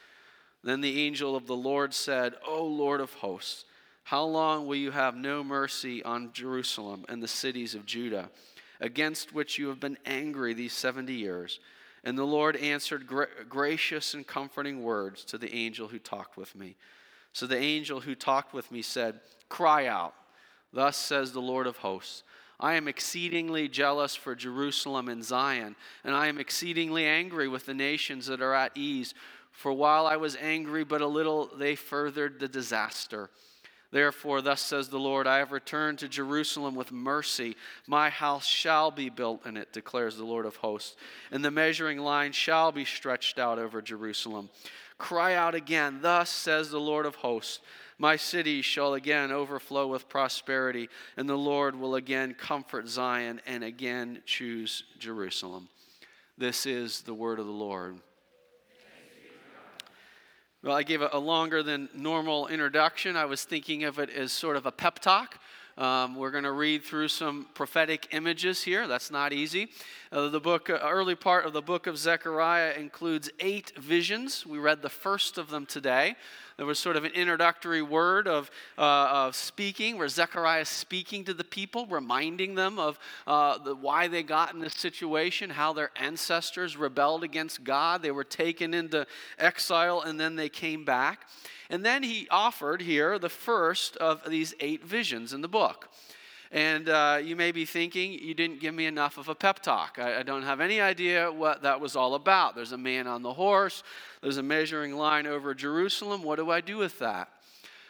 Then 0.65 0.81
the 0.81 1.01
angel 1.01 1.37
of 1.37 1.47
the 1.47 1.57
Lord 1.57 1.95
said, 1.95 2.35
O 2.47 2.65
Lord 2.65 3.01
of 3.01 3.13
hosts, 3.15 3.65
how 4.05 4.25
long 4.25 4.67
will 4.67 4.77
you 4.77 4.91
have 4.91 5.15
no 5.15 5.45
mercy 5.45 6.03
on 6.03 6.33
Jerusalem 6.33 7.05
and 7.09 7.23
the 7.23 7.29
cities 7.29 7.75
of 7.75 7.87
Judah, 7.87 8.31
against 8.81 9.33
which 9.33 9.59
you 9.59 9.69
have 9.69 9.81
been 9.81 9.99
angry 10.05 10.55
these 10.55 10.73
70 10.73 11.13
years? 11.13 11.61
And 12.05 12.19
the 12.19 12.25
Lord 12.25 12.57
answered 12.57 13.07
gra- 13.07 13.29
gracious 13.49 14.13
and 14.15 14.27
comforting 14.27 14.83
words 14.83 15.25
to 15.27 15.39
the 15.39 15.55
angel 15.55 15.89
who 15.89 16.01
talked 16.01 16.37
with 16.37 16.55
me. 16.57 16.77
So 17.33 17.47
the 17.47 17.59
angel 17.59 18.01
who 18.01 18.17
talked 18.17 18.53
with 18.53 18.73
me 18.73 18.83
said, 18.83 19.21
Cry 19.49 19.87
out. 19.87 20.15
Thus 20.73 20.97
says 20.97 21.33
the 21.33 21.41
Lord 21.41 21.67
of 21.67 21.79
hosts 21.79 22.25
I 22.63 22.75
am 22.75 22.87
exceedingly 22.87 23.69
jealous 23.69 24.15
for 24.15 24.37
Jerusalem 24.37 25.09
and 25.09 25.25
Zion, 25.25 25.75
and 26.05 26.15
I 26.15 26.29
am 26.29 26.39
exceedingly 26.39 27.05
angry 27.05 27.49
with 27.49 27.67
the 27.67 27.75
nations 27.75 28.27
that 28.27 28.41
are 28.41 28.55
at 28.55 28.77
ease. 28.77 29.15
For 29.51 29.73
while 29.73 30.07
I 30.07 30.17
was 30.17 30.37
angry 30.37 30.85
but 30.85 31.01
a 31.01 31.07
little, 31.07 31.51
they 31.59 31.75
furthered 31.75 32.39
the 32.39 32.47
disaster. 32.47 33.31
Therefore, 33.91 34.41
thus 34.41 34.61
says 34.63 34.89
the 34.89 34.99
Lord, 34.99 35.27
I 35.27 35.39
have 35.39 35.51
returned 35.51 35.99
to 35.99 36.09
Jerusalem 36.09 36.77
with 36.77 36.93
mercy. 36.93 37.57
My 37.87 38.09
house 38.09 38.47
shall 38.47 38.93
be 38.93 39.11
built 39.11 39.45
in 39.45 39.57
it, 39.57 39.73
declares 39.73 40.17
the 40.17 40.25
Lord 40.25 40.47
of 40.47 40.57
hosts, 40.57 40.97
and 41.33 41.45
the 41.45 41.51
measuring 41.51 41.99
line 41.99 42.33
shall 42.33 42.71
be 42.73 42.85
stretched 42.85 43.41
out 43.41 43.59
over 43.59 43.83
Jerusalem. 43.83 44.49
Cry 44.99 45.35
out 45.35 45.57
again, 45.57 45.99
thus 46.01 46.31
says 46.31 46.71
the 46.71 46.79
Lord 46.79 47.07
of 47.07 47.17
hosts. 47.17 47.59
My 48.03 48.17
city 48.17 48.63
shall 48.63 48.95
again 48.95 49.31
overflow 49.31 49.87
with 49.87 50.09
prosperity, 50.09 50.89
and 51.17 51.29
the 51.29 51.39
Lord 51.39 51.77
will 51.77 51.95
again 51.95 52.35
comfort 52.35 52.89
Zion 52.89 53.41
and 53.47 53.63
again 53.63 54.23
choose 54.27 54.83
Jerusalem. 54.99 55.69
This 56.37 56.67
is 56.67 57.03
the 57.03 57.15
word 57.15 57.39
of 57.39 57.47
the 57.47 57.53
Lord. 57.53 58.01
Well, 60.65 60.75
I 60.75 60.83
gave 60.83 61.01
a, 61.01 61.17
longer 61.17 61.63
than 61.63 61.89
normal 61.95 62.49
introduction. 62.49 63.17
I 63.17 63.27
was 63.27 63.45
thinking 63.45 63.85
of 63.85 64.01
it 64.01 64.11
as 64.11 64.33
sort 64.33 64.57
of 64.57 64.67
a 64.67 64.73
pep 64.73 64.99
talk. 64.99 65.39
Um, 65.79 66.17
we're 66.17 66.31
going 66.31 66.45
to 66.45 66.53
read 66.53 66.85
through 66.85 67.09
some 67.09 67.47
prophetic 67.55 68.09
images 68.11 68.63
here. 68.63 68.87
That's 68.87 69.11
not 69.11 69.33
easy. 69.33 69.71
Uh, 70.11 70.29
the 70.29 70.41
book, 70.41 70.69
uh, 70.69 70.79
early 70.83 71.15
part 71.15 71.47
of 71.47 71.55
the 71.55 71.63
book 71.63 71.87
of 71.87 71.97
Zechariah 71.97 72.75
includes 72.75 73.31
eight 73.41 73.73
visions. 73.79 74.45
We 74.45 74.59
read 74.59 74.83
the 74.83 74.91
first 74.91 75.39
of 75.39 75.49
them 75.49 75.65
today. 75.65 76.17
There 76.59 76.67
was 76.67 76.79
sort 76.79 76.97
of 76.97 77.05
an 77.05 77.13
introductory 77.13 77.81
word 77.81 78.29
of, 78.29 78.51
uh, 78.77 79.09
of 79.11 79.35
speaking, 79.35 79.97
where 79.97 80.09
Zechariah 80.09 80.61
is 80.61 80.69
speaking 80.69 81.25
to 81.25 81.35
the 81.35 81.45
people, 81.45 81.87
reminding 81.87 82.55
them 82.55 82.79
of 82.79 82.99
uh, 83.27 83.57
the, 83.57 83.75
why 83.75 84.09
they 84.09 84.23
got 84.23 84.53
in 84.53 84.61
this 84.61 84.75
situation, 84.75 85.49
how 85.49 85.73
their 85.73 85.91
ancestors 85.97 86.77
rebelled 86.77 87.25
against 87.25 87.65
God. 87.65 88.03
They 88.03 88.11
were 88.11 88.25
taken 88.25 88.75
into 88.75 89.07
exile 89.39 90.03
and 90.03 90.21
then 90.21 90.37
they 90.37 90.51
came 90.51 90.85
back. 90.85 91.27
And 91.73 91.83
then 91.83 92.03
he 92.03 92.29
offered 92.31 92.83
here 92.83 93.19
the 93.19 93.31
first 93.31 93.97
of 93.97 94.29
these 94.29 94.55
eight 94.61 94.85
visions 94.85 95.33
in 95.33 95.41
the 95.41 95.49
book. 95.49 95.89
And 96.51 96.91
uh, 96.91 97.19
you 97.25 97.35
may 97.35 97.51
be 97.51 97.65
thinking, 97.65 98.13
you 98.13 98.35
didn't 98.35 98.61
give 98.61 98.75
me 98.75 98.85
enough 98.85 99.17
of 99.17 99.31
a 99.31 99.35
pep 99.35 99.61
talk. 99.61 99.99
I, 99.99 100.21
I, 100.21 100.23
don't 100.23 100.43
have 100.43 100.61
any 100.61 100.83
idea 100.83 101.33
what 101.33 101.63
that 101.63 101.81
was 101.81 101.97
all 101.97 102.15
about. 102.15 102.55
There's 102.55 102.73
a 102.73 102.79
man 102.79 103.07
on 103.07 103.23
the 103.23 103.33
horse, 103.33 103.83
there's 104.21 104.37
a 104.37 104.43
measuring 104.43 104.95
line 104.95 105.27
over 105.27 105.55
Jerusalem. 105.55 106.23
What 106.23 106.37
do 106.37 106.51
I 106.51 106.61
do 106.61 106.77
with 106.77 106.99
that? 106.99 107.31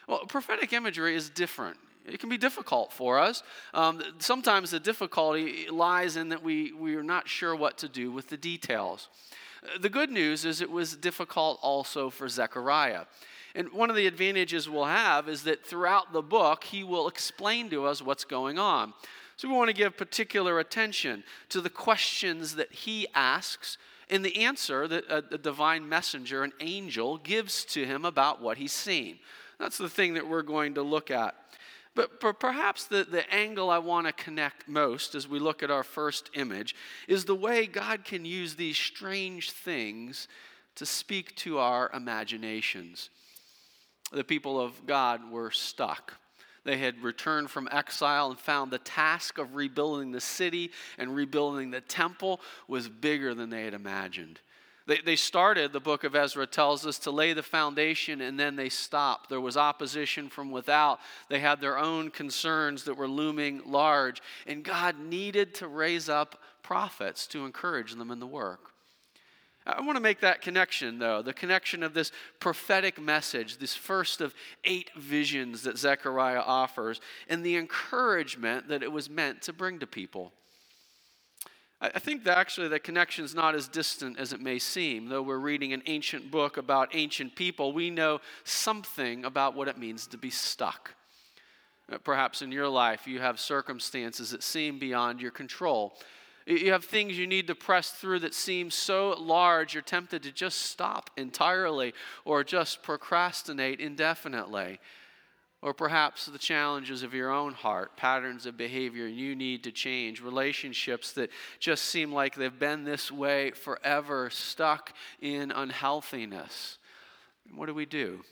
Well, 0.07 0.19
prophetic 0.27 0.71
imagery 0.71 1.13
is 1.13 1.29
different. 1.29 1.75
It 2.05 2.21
can 2.21 2.29
be 2.29 2.37
difficult 2.37 2.93
for 2.93 3.19
us. 3.19 3.43
Um, 3.73 4.01
sometimes 4.19 4.71
the 4.71 4.79
difficulty 4.79 5.67
lies 5.69 6.15
in 6.15 6.29
that 6.29 6.41
we, 6.41 6.71
we 6.71 6.95
are 6.95 7.03
not 7.03 7.27
sure 7.27 7.53
what 7.53 7.77
to 7.79 7.89
do 7.89 8.13
with 8.13 8.29
the 8.29 8.37
details. 8.37 9.09
The 9.81 9.89
good 9.89 10.09
news 10.09 10.45
is 10.45 10.61
it 10.61 10.71
was 10.71 10.95
difficult 10.95 11.59
also 11.61 12.09
for 12.09 12.29
Zechariah. 12.29 13.05
And 13.55 13.71
one 13.71 13.89
of 13.89 13.95
the 13.95 14.07
advantages 14.07 14.67
we'll 14.67 14.85
have 14.85 15.29
is 15.29 15.43
that 15.43 15.65
throughout 15.65 16.11
the 16.11 16.23
book, 16.23 16.63
he 16.63 16.83
will 16.83 17.07
explain 17.07 17.69
to 17.69 17.85
us 17.85 18.01
what's 18.01 18.25
going 18.25 18.57
on. 18.57 18.93
So 19.37 19.47
we 19.47 19.53
want 19.53 19.69
to 19.69 19.75
give 19.75 19.97
particular 19.97 20.59
attention 20.59 21.23
to 21.49 21.61
the 21.61 21.69
questions 21.69 22.55
that 22.55 22.71
he 22.71 23.07
asks 23.13 23.77
and 24.09 24.23
the 24.23 24.43
answer 24.43 24.87
that 24.87 25.05
a, 25.09 25.35
a 25.35 25.37
divine 25.37 25.87
messenger, 25.87 26.43
an 26.43 26.53
angel, 26.59 27.17
gives 27.17 27.63
to 27.65 27.85
him 27.85 28.05
about 28.05 28.41
what 28.41 28.57
he's 28.57 28.71
seen. 28.71 29.19
That's 29.59 29.77
the 29.77 29.89
thing 29.89 30.15
that 30.15 30.27
we're 30.27 30.41
going 30.43 30.75
to 30.75 30.81
look 30.81 31.09
at. 31.09 31.35
But, 31.95 32.19
but 32.19 32.39
perhaps 32.39 32.85
the, 32.85 33.03
the 33.03 33.31
angle 33.33 33.69
I 33.69 33.77
want 33.77 34.07
to 34.07 34.13
connect 34.13 34.67
most 34.67 35.13
as 35.13 35.27
we 35.27 35.39
look 35.39 35.61
at 35.61 35.69
our 35.69 35.83
first 35.83 36.31
image 36.33 36.75
is 37.07 37.25
the 37.25 37.35
way 37.35 37.67
God 37.67 38.03
can 38.03 38.25
use 38.25 38.55
these 38.55 38.77
strange 38.77 39.51
things 39.51 40.27
to 40.75 40.87
speak 40.87 41.35
to 41.37 41.59
our 41.59 41.91
imaginations 41.93 43.11
the 44.13 44.23
people 44.23 44.59
of 44.59 44.85
God 44.85 45.31
were 45.31 45.51
stuck. 45.51 46.13
They 46.65 46.77
had 46.77 47.03
returned 47.03 47.49
from 47.49 47.67
exile 47.71 48.29
and 48.29 48.39
found 48.39 48.71
the 48.71 48.79
task 48.79 49.37
of 49.37 49.55
rebuilding 49.55 50.11
the 50.11 50.21
city 50.21 50.71
and 50.97 51.15
rebuilding 51.15 51.71
the 51.71 51.81
temple 51.81 52.39
was 52.67 52.87
bigger 52.87 53.33
than 53.33 53.49
they 53.49 53.65
had 53.65 53.73
imagined. 53.73 54.39
They, 54.85 54.99
they 54.99 55.15
started, 55.15 55.71
the 55.71 55.79
book 55.79 56.03
of 56.03 56.15
Ezra 56.15 56.45
tells 56.45 56.85
us, 56.85 56.99
to 56.99 57.11
lay 57.11 57.33
the 57.33 57.43
foundation 57.43 58.21
and 58.21 58.37
then 58.39 58.55
they 58.55 58.69
stopped. 58.69 59.29
There 59.29 59.41
was 59.41 59.55
opposition 59.55 60.29
from 60.29 60.51
without. 60.51 60.99
They 61.29 61.39
had 61.39 61.61
their 61.61 61.77
own 61.77 62.11
concerns 62.11 62.83
that 62.83 62.95
were 62.95 63.07
looming 63.07 63.61
large. 63.65 64.21
And 64.45 64.63
God 64.63 64.99
needed 64.99 65.55
to 65.55 65.67
raise 65.67 66.09
up 66.09 66.41
prophets 66.63 67.27
to 67.27 67.45
encourage 67.45 67.95
them 67.95 68.11
in 68.11 68.19
the 68.19 68.27
work. 68.27 68.72
I 69.65 69.81
want 69.81 69.95
to 69.95 70.01
make 70.01 70.19
that 70.21 70.41
connection, 70.41 70.99
though 70.99 71.21
the 71.21 71.33
connection 71.33 71.83
of 71.83 71.93
this 71.93 72.11
prophetic 72.39 72.99
message, 72.99 73.57
this 73.57 73.75
first 73.75 74.19
of 74.19 74.33
eight 74.65 74.91
visions 74.97 75.63
that 75.63 75.77
Zechariah 75.77 76.41
offers, 76.45 76.99
and 77.29 77.45
the 77.45 77.55
encouragement 77.55 78.67
that 78.67 78.83
it 78.83 78.91
was 78.91 79.09
meant 79.09 79.41
to 79.43 79.53
bring 79.53 79.79
to 79.79 79.87
people. 79.87 80.33
I 81.81 81.99
think 81.99 82.23
that 82.23 82.37
actually 82.37 82.69
the 82.69 82.79
connection 82.79 83.25
is 83.25 83.35
not 83.35 83.55
as 83.55 83.67
distant 83.67 84.17
as 84.17 84.31
it 84.31 84.39
may 84.39 84.57
seem. 84.57 85.09
Though 85.09 85.21
we're 85.21 85.37
reading 85.37 85.73
an 85.73 85.83
ancient 85.85 86.31
book 86.31 86.55
about 86.55 86.95
ancient 86.95 87.35
people, 87.35 87.73
we 87.73 87.89
know 87.89 88.21
something 88.45 89.25
about 89.25 89.53
what 89.53 89.67
it 89.67 89.77
means 89.77 90.07
to 90.07 90.17
be 90.17 90.29
stuck. 90.29 90.95
Uh, 91.91 91.97
perhaps 91.97 92.41
in 92.41 92.53
your 92.53 92.69
life, 92.69 93.05
you 93.05 93.19
have 93.19 93.37
circumstances 93.37 94.31
that 94.31 94.43
seem 94.43 94.79
beyond 94.79 95.19
your 95.19 95.31
control. 95.31 95.93
You 96.45 96.71
have 96.71 96.83
things 96.83 97.17
you 97.17 97.27
need 97.27 97.47
to 97.47 97.55
press 97.55 97.91
through 97.91 98.19
that 98.19 98.33
seem 98.33 98.69
so 98.69 99.15
large, 99.19 99.73
you're 99.73 99.83
tempted 99.83 100.23
to 100.23 100.31
just 100.31 100.63
stop 100.63 101.09
entirely 101.15 101.93
or 102.25 102.43
just 102.43 102.83
procrastinate 102.83 103.79
indefinitely. 103.79 104.79
Or 105.61 105.73
perhaps 105.73 106.25
the 106.25 106.37
challenges 106.37 107.03
of 107.03 107.13
your 107.13 107.31
own 107.31 107.53
heart, 107.53 107.95
patterns 107.95 108.45
of 108.45 108.57
behavior 108.57 109.07
you 109.07 109.33
need 109.33 109.63
to 109.63 109.71
change, 109.71 110.21
relationships 110.21 111.13
that 111.13 111.29
just 111.59 111.85
seem 111.85 112.11
like 112.11 112.35
they've 112.35 112.59
been 112.59 112.83
this 112.83 113.09
way 113.09 113.51
forever, 113.51 114.29
stuck 114.29 114.93
in 115.21 115.51
unhealthiness. 115.51 116.79
What 117.55 117.67
do 117.67 117.73
we 117.73 117.85
do? 117.85 118.25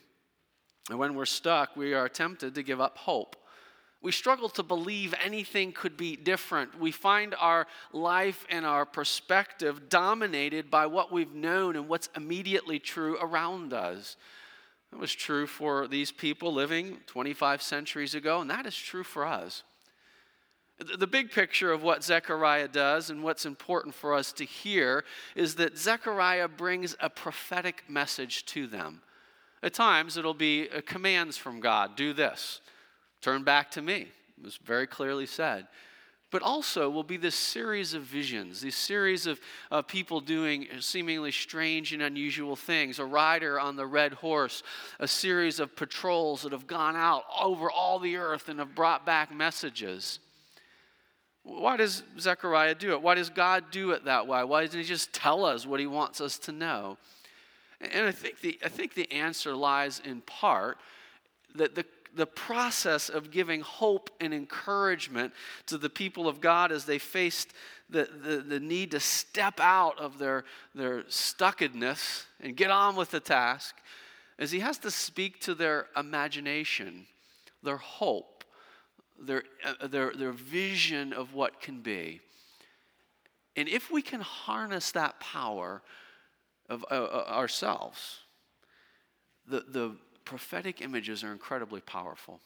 And 0.90 1.00
when 1.00 1.16
we're 1.16 1.26
stuck, 1.26 1.78
we 1.78 1.94
are 1.94 2.10
tempted 2.10 2.56
to 2.56 2.64
give 2.64 2.82
up 2.82 2.98
hope. 2.98 3.38
We 4.02 4.12
struggle 4.12 4.50
to 4.50 4.64
believe 4.64 5.14
anything 5.24 5.74
could 5.74 5.96
be 5.96 6.16
different. 6.16 6.80
We 6.80 6.92
find 6.92 7.36
our 7.40 7.68
life 7.94 8.46
and 8.50 8.66
our 8.66 8.86
perspective 8.86 9.90
dominated 9.90 10.72
by 10.72 10.88
what 10.88 11.12
we've 11.12 11.34
known 11.34 11.76
and 11.76 11.88
what's 11.88 12.10
immediately 12.16 12.80
true 12.80 13.18
around 13.22 13.74
us. 13.74 14.16
That 14.92 15.00
was 15.00 15.14
true 15.14 15.46
for 15.46 15.88
these 15.88 16.12
people 16.12 16.52
living 16.52 16.98
25 17.06 17.62
centuries 17.62 18.16
ago, 18.16 18.42
and 18.42 18.50
that 18.50 18.66
is 18.66 18.76
true 18.76 19.04
for 19.04 19.26
us. 19.26 19.64
The 20.98 21.08
big 21.08 21.32
picture 21.32 21.72
of 21.72 21.84
what 21.84 22.04
Zechariah 22.04 22.68
does 22.68 23.12
and 23.12 23.24
what's 23.24 23.46
important 23.46 23.94
for 23.94 24.16
us 24.16 24.34
to 24.34 24.46
hear 24.46 25.04
is 25.36 25.56
that 25.56 25.78
Zechariah 25.78 26.48
brings 26.48 26.96
a 27.00 27.10
prophetic 27.10 27.84
message 27.88 28.46
to 28.48 28.66
them. 28.66 29.04
At 29.62 29.76
times, 29.76 30.18
it'll 30.18 30.34
be 30.34 30.70
uh, 30.70 30.82
commands 30.84 31.38
from 31.38 31.60
God 31.60 31.96
do 31.96 32.14
this, 32.14 32.62
Turn 33.22 33.44
back 33.44 33.72
to 33.72 33.82
me. 33.82 34.08
It 34.38 34.44
was 34.44 34.58
very 34.58 34.88
clearly 34.88 35.26
said. 35.26 35.68
But 36.32 36.42
also 36.42 36.90
will 36.90 37.04
be 37.04 37.18
this 37.18 37.36
series 37.36 37.94
of 37.94 38.04
visions, 38.04 38.62
this 38.62 38.76
series 38.76 39.28
of, 39.28 39.40
of 39.70 39.88
people 39.88 40.22
doing 40.22 40.66
seemingly 40.80 41.32
strange 41.32 41.92
and 41.92 42.02
unusual 42.02 42.56
things. 42.56 43.00
A 43.00 43.06
rider 43.06 43.60
on 43.60 43.76
the 43.76 43.86
red 43.86 44.14
horse, 44.14 44.64
a 45.00 45.08
series 45.08 45.60
of 45.60 45.76
patrols 45.76 46.44
that 46.44 46.54
have 46.54 46.68
gone 46.68 46.96
out 46.96 47.26
over 47.40 47.70
all 47.70 48.00
the 48.00 48.16
earth 48.16 48.48
and 48.48 48.60
have 48.60 48.74
brought 48.74 49.06
back 49.06 49.36
messages. 49.36 50.20
Why 51.44 51.76
does 51.76 52.04
Zechariah 52.18 52.76
do 52.76 52.92
it? 52.92 53.02
Why 53.02 53.16
does 53.16 53.30
God 53.30 53.66
do 53.70 53.92
it 53.92 54.06
that 54.06 54.26
way? 54.26 54.44
Why 54.44 54.64
doesn't 54.66 54.80
He 54.80 54.86
just 54.86 55.12
tell 55.12 55.44
us 55.44 55.66
what 55.66 55.82
He 55.82 55.88
wants 55.88 56.22
us 56.22 56.38
to 56.40 56.54
know? 56.54 56.98
And 57.82 58.08
I 58.08 58.12
think 58.12 58.40
the, 58.40 58.60
I 58.64 58.70
think 58.70 58.94
the 58.94 59.12
answer 59.12 59.54
lies 59.54 60.02
in 60.06 60.22
part 60.22 60.78
that 61.56 61.76
the 61.76 61.86
the 62.16 62.26
process 62.26 63.10
of 63.10 63.32
giving 63.32 63.62
hope 63.62 64.10
and 64.20 64.34
encouragement 64.34 65.34
to 65.68 65.78
the 65.78 65.90
people 65.90 66.28
of 66.28 66.42
God 66.42 66.72
as 66.72 66.86
they 66.86 66.98
faced 66.98 67.54
the, 67.90 68.10
the, 68.24 68.38
the 68.38 68.60
need 68.60 68.92
to 68.92 69.00
step 69.00 69.60
out 69.60 70.00
of 70.00 70.18
their, 70.18 70.46
their 70.74 71.04
stuckedness 71.04 72.24
and 72.40 72.56
get 72.56 72.72
on 72.72 72.96
with 72.96 73.12
the 73.12 73.20
task, 73.20 73.76
is 74.40 74.52
he 74.52 74.60
has 74.60 74.78
to 74.80 74.92
speak 74.92 75.40
to 75.42 75.54
their 75.54 75.88
imagination, 75.96 77.06
their 77.64 77.78
hope, 77.78 78.44
their, 79.20 79.44
uh, 79.64 79.88
their, 79.88 80.14
their 80.14 80.32
vision 80.32 81.14
of 81.14 81.34
what 81.34 81.62
can 81.62 81.82
be. 81.82 82.22
And 83.56 83.68
if 83.68 83.92
we 83.92 84.02
can 84.02 84.22
harness 84.22 84.92
that 84.92 85.20
power 85.20 85.82
of 86.70 86.86
uh, 86.90 86.94
uh 86.94 87.26
ourselves, 87.28 88.20
the, 89.48 89.66
the 89.68 89.96
prophetic 90.26 90.82
images 90.82 91.24
are 91.24 91.32
incredibly 91.32 91.82
powerful. 91.82 92.40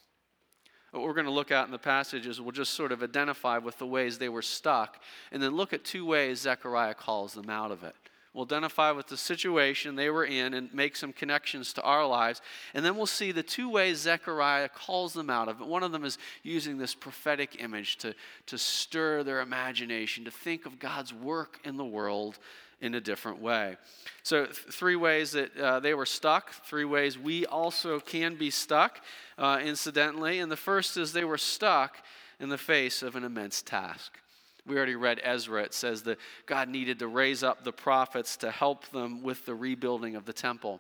What 0.92 1.04
we're 1.04 1.14
going 1.14 1.26
to 1.26 1.32
look 1.32 1.52
at 1.52 1.66
in 1.66 1.72
the 1.72 1.78
passages, 1.78 2.40
we'll 2.40 2.52
just 2.52 2.74
sort 2.74 2.94
of 2.94 3.04
identify 3.04 3.58
with 3.58 3.78
the 3.80 3.86
ways 3.86 4.18
they 4.18 4.30
were 4.30 4.42
stuck, 4.42 5.02
and 5.32 5.44
then 5.44 5.56
look 5.56 5.74
at 5.74 5.84
two 5.84 6.06
ways 6.06 6.40
Zechariah 6.40 6.94
calls 6.94 7.34
them 7.34 7.50
out 7.50 7.72
of 7.72 7.84
it. 7.84 7.96
We'll 8.36 8.44
identify 8.44 8.92
with 8.92 9.08
the 9.08 9.16
situation 9.16 9.96
they 9.96 10.10
were 10.10 10.26
in 10.26 10.54
and 10.54 10.74
make 10.74 10.98
some 10.98 11.14
connections 11.14 11.72
to 11.74 11.82
our 11.84 12.06
lives. 12.06 12.42
And 12.74 12.86
then 12.86 12.98
we'll 12.98 13.06
see 13.06 13.32
the 13.32 13.42
two 13.42 13.70
ways 13.70 14.00
Zechariah 14.00 14.68
calls 14.68 15.14
them 15.14 15.30
out 15.30 15.48
of 15.48 15.62
it. 15.62 15.68
One 15.68 15.84
of 15.84 15.94
them 15.94 16.04
is 16.04 16.18
using 16.44 16.78
this 16.78 16.94
prophetic 16.94 17.62
image 17.62 17.96
to, 18.00 18.14
to 18.48 18.58
stir 18.58 19.24
their 19.24 19.40
imagination, 19.40 20.26
to 20.26 20.32
think 20.32 20.66
of 20.66 20.80
God's 20.80 21.14
work 21.14 21.62
in 21.64 21.78
the 21.78 21.86
world 21.86 22.38
in 22.86 22.94
a 22.94 23.02
different 23.02 23.42
way. 23.42 23.78
So, 24.22 24.46
th- 24.46 24.56
three 24.56 24.96
ways 24.96 25.32
that 25.32 25.58
uh, 25.58 25.80
they 25.80 25.94
were 25.94 26.06
stuck, 26.06 26.52
three 26.66 26.86
ways 26.86 27.18
we 27.18 27.46
also 27.46 28.00
can 28.00 28.36
be 28.36 28.52
stuck, 28.52 29.02
uh, 29.38 29.60
incidentally. 29.64 30.40
And 30.40 30.52
the 30.52 30.58
first 30.58 30.96
is 30.96 31.12
they 31.12 31.26
were 31.26 31.38
stuck 31.38 31.98
in 32.40 32.50
the 32.50 32.58
face 32.58 33.02
of 33.02 33.16
an 33.16 33.24
immense 33.24 33.62
task. 33.62 34.20
We 34.68 34.78
already 34.78 34.96
read 34.96 35.20
Ezra. 35.24 35.64
It 35.64 35.74
says 35.74 36.04
that 36.04 36.20
God 36.46 36.70
needed 36.70 37.00
to 37.00 37.08
raise 37.08 37.44
up 37.44 37.64
the 37.64 37.72
prophets 37.72 38.38
to 38.38 38.52
help 38.52 38.88
them 38.90 39.22
with 39.22 39.46
the 39.46 39.56
rebuilding 39.56 40.16
of 40.16 40.26
the 40.26 40.34
temple. 40.34 40.80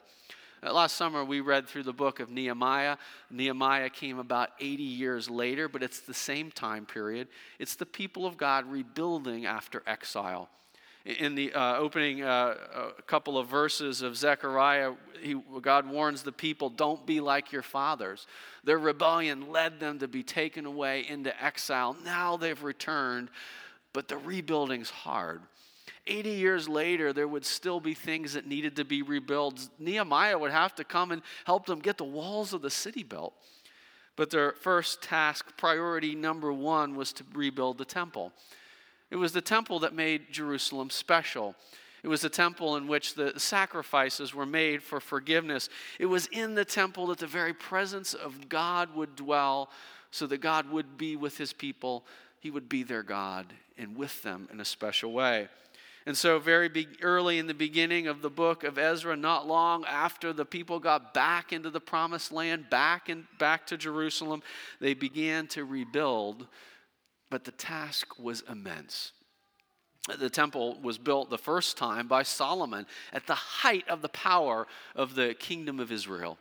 Uh, 0.63 0.73
last 0.73 0.95
summer, 0.95 1.23
we 1.23 1.41
read 1.41 1.67
through 1.67 1.83
the 1.83 1.93
book 1.93 2.19
of 2.19 2.29
Nehemiah. 2.29 2.97
Nehemiah 3.29 3.89
came 3.89 4.19
about 4.19 4.49
80 4.59 4.83
years 4.83 5.29
later, 5.29 5.67
but 5.67 5.83
it's 5.83 5.99
the 5.99 6.13
same 6.13 6.51
time 6.51 6.85
period. 6.85 7.27
It's 7.59 7.75
the 7.75 7.85
people 7.85 8.25
of 8.25 8.37
God 8.37 8.65
rebuilding 8.65 9.45
after 9.45 9.83
exile 9.85 10.49
in 11.05 11.35
the 11.35 11.53
uh, 11.53 11.77
opening 11.77 12.23
uh, 12.23 12.55
couple 13.05 13.37
of 13.37 13.47
verses 13.47 14.01
of 14.01 14.17
Zechariah, 14.17 14.93
he, 15.21 15.35
God 15.61 15.87
warns 15.87 16.23
the 16.23 16.31
people, 16.31 16.69
don't 16.69 17.05
be 17.05 17.21
like 17.21 17.51
your 17.51 17.61
fathers. 17.61 18.25
Their 18.63 18.79
rebellion 18.79 19.51
led 19.51 19.79
them 19.79 19.99
to 19.99 20.07
be 20.07 20.23
taken 20.23 20.65
away 20.65 21.05
into 21.07 21.43
exile. 21.43 21.95
Now 22.03 22.37
they've 22.37 22.61
returned, 22.61 23.29
but 23.93 24.07
the 24.07 24.17
rebuilding's 24.17 24.89
hard. 24.89 25.41
80 26.07 26.29
years 26.31 26.67
later, 26.67 27.13
there 27.13 27.27
would 27.27 27.45
still 27.45 27.79
be 27.79 27.93
things 27.93 28.33
that 28.33 28.47
needed 28.47 28.75
to 28.75 28.85
be 28.85 29.01
rebuilt. 29.01 29.69
Nehemiah 29.79 30.37
would 30.37 30.51
have 30.51 30.75
to 30.75 30.83
come 30.83 31.11
and 31.11 31.21
help 31.45 31.65
them 31.65 31.79
get 31.79 31.97
the 31.97 32.03
walls 32.03 32.53
of 32.53 32.61
the 32.61 32.69
city 32.69 33.03
built. 33.03 33.33
But 34.15 34.29
their 34.29 34.53
first 34.53 35.01
task, 35.01 35.57
priority 35.57 36.15
number 36.15 36.53
one, 36.53 36.95
was 36.95 37.11
to 37.13 37.23
rebuild 37.33 37.77
the 37.77 37.85
temple. 37.85 38.31
It 39.11 39.17
was 39.17 39.33
the 39.33 39.41
temple 39.41 39.79
that 39.79 39.93
made 39.93 40.31
Jerusalem 40.31 40.89
special. 40.89 41.55
It 42.03 42.07
was 42.07 42.21
the 42.21 42.29
temple 42.29 42.75
in 42.75 42.87
which 42.87 43.15
the 43.15 43.33
sacrifices 43.39 44.33
were 44.33 44.45
made 44.45 44.83
for 44.83 44.99
forgiveness. 44.99 45.69
It 45.99 46.05
was 46.05 46.27
in 46.27 46.53
the 46.53 46.65
temple 46.65 47.07
that 47.07 47.17
the 47.17 47.27
very 47.27 47.53
presence 47.53 48.13
of 48.13 48.47
God 48.47 48.93
would 48.95 49.15
dwell, 49.15 49.69
so 50.11 50.27
that 50.27 50.37
God 50.37 50.69
would 50.69 50.97
be 50.97 51.15
with 51.15 51.37
his 51.37 51.51
people. 51.51 52.05
He 52.39 52.51
would 52.51 52.69
be 52.69 52.83
their 52.83 53.03
God 53.03 53.47
and 53.77 53.97
with 53.97 54.21
them 54.21 54.47
in 54.51 54.59
a 54.59 54.65
special 54.65 55.11
way. 55.13 55.49
And 56.05 56.15
so, 56.15 56.37
very 56.37 56.69
be- 56.69 56.87
early 57.01 57.39
in 57.39 57.47
the 57.47 57.55
beginning 57.55 58.05
of 58.07 58.21
the 58.21 58.29
book 58.29 58.63
of 58.63 58.77
Ezra, 58.77 59.17
not 59.17 59.47
long 59.47 59.83
after 59.85 60.31
the 60.31 60.45
people 60.45 60.79
got 60.79 61.15
back 61.15 61.51
into 61.51 61.71
the 61.71 61.79
promised 61.79 62.31
land, 62.31 62.69
back, 62.69 63.09
in, 63.09 63.27
back 63.39 63.65
to 63.67 63.77
Jerusalem, 63.77 64.43
they 64.79 64.93
began 64.93 65.47
to 65.47 65.65
rebuild 65.65 66.45
but 67.29 67.43
the 67.43 67.51
task 67.51 68.19
was 68.19 68.43
immense. 68.49 69.11
The 70.19 70.29
temple 70.29 70.79
was 70.81 70.97
built 70.97 71.29
the 71.29 71.37
first 71.37 71.77
time 71.77 72.07
by 72.07 72.23
Solomon 72.23 72.85
at 73.11 73.25
the 73.25 73.33
height 73.33 73.87
of 73.89 74.01
the 74.01 74.09
power 74.09 74.67
of 74.95 75.15
the 75.15 75.33
kingdom 75.33 75.79
of 75.79 75.91
Israel. 75.91 76.37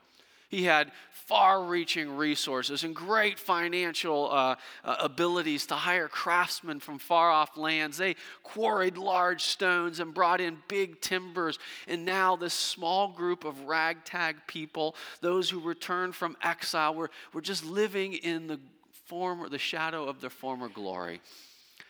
He 0.54 0.64
had 0.64 0.92
far 1.10 1.64
reaching 1.64 2.16
resources 2.16 2.84
and 2.84 2.94
great 2.94 3.38
financial 3.38 4.30
uh, 4.30 4.54
uh, 4.84 4.96
abilities 5.00 5.66
to 5.66 5.74
hire 5.74 6.06
craftsmen 6.06 6.78
from 6.78 6.98
far 6.98 7.30
off 7.30 7.56
lands. 7.56 7.96
They 7.96 8.14
quarried 8.42 8.96
large 8.96 9.42
stones 9.42 9.98
and 9.98 10.14
brought 10.14 10.40
in 10.40 10.58
big 10.68 11.00
timbers. 11.00 11.58
And 11.88 12.04
now, 12.04 12.36
this 12.36 12.54
small 12.54 13.08
group 13.08 13.44
of 13.44 13.62
ragtag 13.62 14.36
people, 14.46 14.94
those 15.22 15.50
who 15.50 15.58
returned 15.58 16.14
from 16.14 16.36
exile, 16.42 16.94
were, 16.94 17.10
were 17.32 17.40
just 17.40 17.64
living 17.64 18.12
in 18.12 18.46
the 18.46 18.60
former, 19.06 19.48
the 19.48 19.58
shadow 19.58 20.04
of 20.04 20.20
their 20.20 20.30
former 20.30 20.68
glory. 20.68 21.20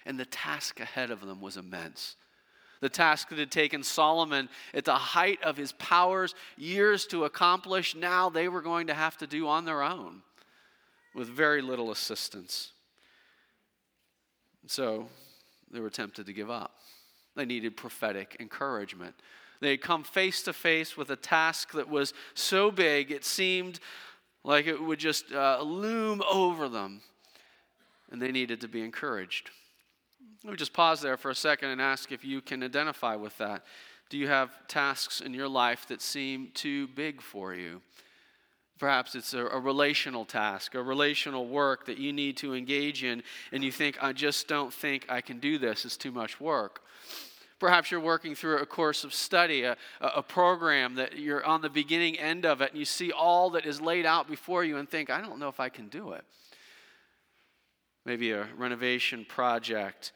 And 0.07 0.19
the 0.19 0.25
task 0.27 0.81
ahead 0.81 1.11
of 1.11 1.21
them 1.21 1.41
was 1.41 1.57
immense. 1.57 2.17
The 2.81 2.89
task 2.89 3.31
that 3.31 3.39
had 3.39 3.51
taken 3.51 3.83
Solomon 3.83 4.49
at 4.75 4.85
the 4.85 4.95
height 4.95 5.43
of 5.43 5.57
his 5.57 5.73
powers 5.73 6.35
years 6.57 7.07
to 7.07 7.25
accomplish, 7.25 7.95
now 7.95 8.29
they 8.29 8.49
were 8.49 8.61
going 8.61 8.89
to 8.89 8.95
have 8.95 9.17
to 9.19 9.27
do 9.27 9.49
on 9.49 9.65
their 9.65 9.83
own 9.83 10.23
with 11.15 11.29
very 11.29 11.63
little 11.63 11.91
assistance. 11.91 12.73
So 14.67 15.09
they 15.71 15.81
were 15.81 15.91
tempted 15.91 16.27
to 16.27 16.33
give 16.33 16.51
up. 16.51 16.73
They 17.37 17.45
needed 17.45 17.77
prophetic 17.77 18.37
encouragement. 18.41 19.15
They 19.61 19.71
had 19.71 19.81
come 19.81 20.05
face 20.05 20.43
to 20.43 20.53
face 20.53 20.97
with 20.97 21.11
a 21.11 21.17
task 21.17 21.73
that 21.73 21.89
was 21.89 22.13
so 22.35 22.71
big 22.71 23.11
it 23.11 23.25
seemed 23.25 23.81
like 24.45 24.67
it 24.67 24.81
would 24.81 24.99
just 24.99 25.33
uh, 25.33 25.61
loom 25.63 26.23
over 26.31 26.69
them, 26.69 27.01
and 28.11 28.21
they 28.21 28.31
needed 28.31 28.61
to 28.61 28.69
be 28.69 28.83
encouraged. 28.83 29.51
Let 30.45 30.53
me 30.53 30.57
just 30.57 30.75
pause 30.75 31.01
there 31.01 31.17
for 31.17 31.31
a 31.31 31.35
second 31.35 31.71
and 31.71 31.81
ask 31.81 32.13
if 32.13 32.25
you 32.25 32.43
can 32.43 32.63
identify 32.63 33.17
with 33.17 33.37
that. 33.39 33.65
Do 34.11 34.19
you 34.19 34.29
have 34.29 34.51
tasks 34.69 35.23
in 35.23 35.33
your 35.33 35.49
life 35.49 35.87
that 35.89 36.03
seem 36.03 36.51
too 36.53 36.87
big 36.89 37.23
for 37.23 37.55
you? 37.55 37.81
Perhaps 38.79 39.15
it's 39.15 39.33
a, 39.33 39.47
a, 39.47 39.59
relational 39.59 40.27
task, 40.27 40.75
a 40.75 40.83
relational 40.83 41.47
work 41.47 41.87
that 41.87 41.97
you 41.97 42.13
need 42.13 42.37
to 42.39 42.55
engage 42.55 43.05
in, 43.05 43.23
and 43.53 43.65
you 43.65 43.73
think, 43.73 43.97
I 44.03 44.13
just 44.13 44.47
don't 44.47 44.73
think 44.73 45.07
I 45.09 45.21
can 45.21 45.39
do 45.39 45.59
this. 45.59 45.85
It's 45.85 45.97
too 45.97 46.13
much 46.13 46.41
work. 46.41 46.83
Perhaps 47.65 47.91
you're 47.91 47.99
working 47.99 48.35
through 48.35 48.59
a 48.59 48.67
course 48.67 49.05
of 49.05 49.15
study, 49.15 49.63
a, 49.63 49.75
a 50.03 50.23
program 50.23 50.97
that 50.97 51.19
you're 51.19 51.43
on 51.47 51.63
the 51.63 51.71
beginning 51.71 52.19
end 52.19 52.45
of 52.45 52.61
it, 52.61 52.73
and 52.73 52.79
you 52.79 52.85
see 52.85 53.11
all 53.11 53.49
that 53.49 53.65
is 53.65 53.81
laid 53.81 54.05
out 54.05 54.29
before 54.29 54.65
you 54.65 54.77
and 54.77 54.87
think, 54.87 55.09
I 55.09 55.23
don't 55.23 55.39
know 55.39 55.49
if 55.49 55.59
I 55.59 55.71
can 55.71 55.89
do 55.89 56.13
it. 56.13 56.25
Maybe 58.05 58.33
a 58.33 58.49
renovation 58.59 59.25
project 59.27 60.13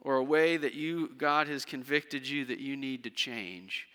or 0.00 0.16
a 0.16 0.24
way 0.24 0.56
that 0.56 0.74
you 0.74 1.12
God 1.16 1.46
has 1.46 1.64
convicted 1.64 2.28
you 2.28 2.44
that 2.46 2.58
you 2.58 2.76
need 2.76 3.04
to 3.04 3.10
change. 3.10 3.86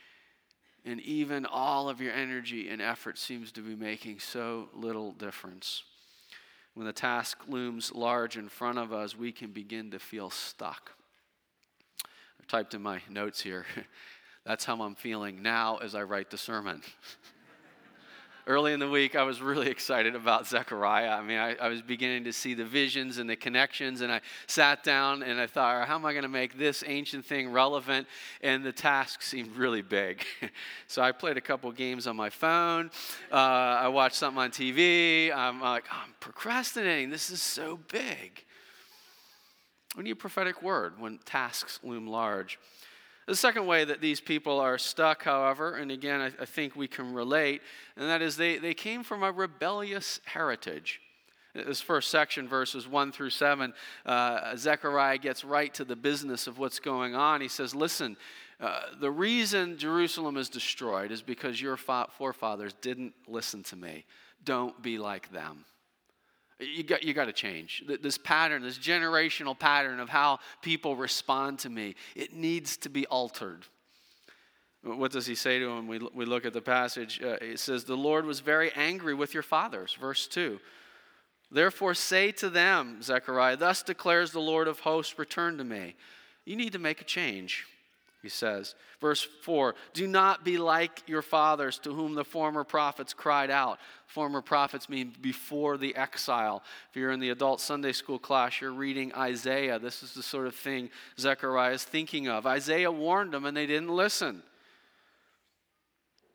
And 0.85 1.01
even 1.01 1.45
all 1.45 1.89
of 1.89 1.99
your 1.99 2.13
energy 2.13 2.69
and 2.69 2.81
effort 2.81 3.17
seems 3.17 3.51
to 3.51 3.61
be 3.61 3.75
making 3.75 4.19
so 4.19 4.69
little 4.73 5.11
difference. 5.11 5.83
When 6.73 6.87
the 6.87 6.93
task 6.93 7.37
looms 7.49 7.91
large 7.91 8.37
in 8.37 8.47
front 8.47 8.77
of 8.77 8.93
us, 8.93 9.13
we 9.13 9.33
can 9.33 9.51
begin 9.51 9.91
to 9.91 9.99
feel 9.99 10.29
stuck 10.29 10.93
typed 12.47 12.73
in 12.73 12.81
my 12.81 13.01
notes 13.09 13.41
here. 13.41 13.65
That's 14.45 14.65
how 14.65 14.81
I'm 14.81 14.95
feeling 14.95 15.41
now 15.41 15.77
as 15.77 15.93
I 15.93 16.03
write 16.03 16.31
the 16.31 16.37
sermon. 16.37 16.81
Early 18.47 18.73
in 18.73 18.79
the 18.79 18.89
week, 18.89 19.15
I 19.15 19.21
was 19.21 19.39
really 19.39 19.69
excited 19.69 20.15
about 20.15 20.47
Zechariah. 20.47 21.11
I 21.11 21.21
mean, 21.21 21.37
I, 21.37 21.55
I, 21.55 21.67
was 21.67 21.83
beginning 21.83 22.23
to 22.23 22.33
see 22.33 22.55
the 22.55 22.65
visions 22.65 23.19
and 23.19 23.29
the 23.29 23.35
connections, 23.35 24.01
and 24.01 24.11
I 24.11 24.19
sat 24.47 24.83
down 24.83 25.21
and 25.21 25.39
I 25.39 25.45
thought, 25.45 25.87
how 25.87 25.93
am 25.93 26.05
I 26.07 26.11
going 26.11 26.23
to 26.23 26.29
make 26.29 26.57
this 26.57 26.83
ancient 26.87 27.23
thing 27.23 27.51
relevant? 27.51 28.07
And 28.41 28.63
the 28.63 28.71
task 28.71 29.21
seemed 29.21 29.55
really 29.55 29.83
big. 29.83 30.25
so 30.87 31.03
I 31.03 31.11
played 31.11 31.37
a 31.37 31.41
couple 31.41 31.71
games 31.71 32.07
on 32.07 32.15
my 32.15 32.31
phone. 32.31 32.89
Uh, 33.31 33.35
I 33.35 33.89
watched 33.89 34.15
something 34.15 34.41
on 34.41 34.49
TV. 34.49 35.31
I'm 35.31 35.61
like, 35.61 35.85
oh, 35.93 36.01
I'm 36.03 36.15
procrastinating. 36.19 37.11
This 37.11 37.29
is 37.29 37.43
so 37.43 37.79
big. 37.89 38.43
We 39.95 40.03
need 40.03 40.11
a 40.11 40.15
prophetic 40.15 40.61
word 40.61 40.99
when 40.99 41.17
tasks 41.19 41.79
loom 41.83 42.07
large. 42.07 42.59
The 43.27 43.35
second 43.35 43.65
way 43.65 43.85
that 43.85 44.01
these 44.01 44.19
people 44.19 44.59
are 44.59 44.77
stuck, 44.77 45.23
however, 45.23 45.75
and 45.75 45.91
again, 45.91 46.21
I, 46.21 46.31
I, 46.41 46.45
think 46.45 46.75
we 46.75 46.87
can 46.87 47.13
relate, 47.13 47.61
and 47.95 48.09
that 48.09 48.21
is 48.21 48.35
they, 48.35 48.57
they 48.57 48.73
came 48.73 49.03
from 49.03 49.23
a 49.23 49.31
rebellious 49.31 50.19
heritage. 50.25 51.01
This 51.53 51.81
first 51.81 52.09
section, 52.09 52.47
verses 52.47 52.87
1 52.87 53.11
through 53.11 53.29
7, 53.29 53.73
uh, 54.05 54.55
Zechariah 54.55 55.17
gets 55.17 55.43
right 55.43 55.73
to 55.73 55.83
the 55.83 55.95
business 55.95 56.47
of 56.47 56.57
what's 56.57 56.79
going 56.79 57.13
on. 57.13 57.41
He 57.41 57.49
says, 57.49 57.75
Listen, 57.75 58.15
uh, 58.59 58.81
the 58.99 59.11
reason 59.11 59.77
Jerusalem 59.77 60.37
is 60.37 60.47
destroyed 60.47 61.11
is 61.11 61.21
because 61.21 61.61
your 61.61 61.77
forefathers 61.77 62.73
didn't 62.81 63.13
listen 63.27 63.63
to 63.63 63.75
me. 63.75 64.05
Don't 64.45 64.81
be 64.81 64.97
like 64.97 65.31
them. 65.31 65.65
You 66.61 66.83
got, 66.83 67.03
you 67.03 67.13
got 67.13 67.25
to 67.25 67.33
change. 67.33 67.83
This 68.01 68.17
pattern, 68.17 68.61
this 68.61 68.77
generational 68.77 69.57
pattern 69.57 69.99
of 69.99 70.09
how 70.09 70.39
people 70.61 70.95
respond 70.95 71.59
to 71.59 71.69
me, 71.69 71.95
it 72.15 72.33
needs 72.33 72.77
to 72.77 72.89
be 72.89 73.05
altered. 73.07 73.65
What 74.83 75.11
does 75.11 75.27
he 75.27 75.35
say 75.35 75.59
to 75.59 75.69
him? 75.69 75.87
We, 75.87 75.99
we 76.13 76.25
look 76.25 76.45
at 76.45 76.53
the 76.53 76.61
passage. 76.61 77.21
Uh, 77.23 77.37
it 77.41 77.59
says, 77.59 77.83
The 77.83 77.97
Lord 77.97 78.25
was 78.25 78.39
very 78.39 78.71
angry 78.73 79.13
with 79.13 79.33
your 79.33 79.43
fathers. 79.43 79.95
Verse 79.99 80.27
2. 80.27 80.59
Therefore, 81.51 81.93
say 81.93 82.31
to 82.33 82.49
them, 82.49 83.01
Zechariah, 83.01 83.57
Thus 83.57 83.83
declares 83.83 84.31
the 84.31 84.39
Lord 84.39 84.67
of 84.67 84.79
hosts, 84.79 85.19
return 85.19 85.57
to 85.57 85.63
me. 85.63 85.95
You 86.45 86.55
need 86.55 86.73
to 86.73 86.79
make 86.79 87.01
a 87.01 87.05
change. 87.05 87.65
He 88.21 88.29
says. 88.29 88.75
Verse 88.99 89.27
4 89.43 89.75
Do 89.93 90.07
not 90.07 90.43
be 90.43 90.57
like 90.57 91.03
your 91.07 91.21
fathers 91.21 91.79
to 91.79 91.93
whom 91.93 92.15
the 92.15 92.23
former 92.23 92.63
prophets 92.63 93.13
cried 93.13 93.49
out. 93.49 93.79
Former 94.05 94.41
prophets 94.41 94.89
mean 94.89 95.13
before 95.21 95.77
the 95.77 95.95
exile. 95.95 96.63
If 96.89 96.97
you're 96.97 97.11
in 97.11 97.19
the 97.19 97.29
adult 97.29 97.61
Sunday 97.61 97.93
school 97.93 98.19
class, 98.19 98.59
you're 98.61 98.73
reading 98.73 99.13
Isaiah. 99.13 99.79
This 99.79 100.03
is 100.03 100.13
the 100.13 100.23
sort 100.23 100.47
of 100.47 100.55
thing 100.55 100.89
Zechariah 101.17 101.73
is 101.73 101.83
thinking 101.83 102.27
of. 102.27 102.45
Isaiah 102.45 102.91
warned 102.91 103.33
them 103.33 103.45
and 103.45 103.55
they 103.55 103.65
didn't 103.65 103.89
listen. 103.89 104.43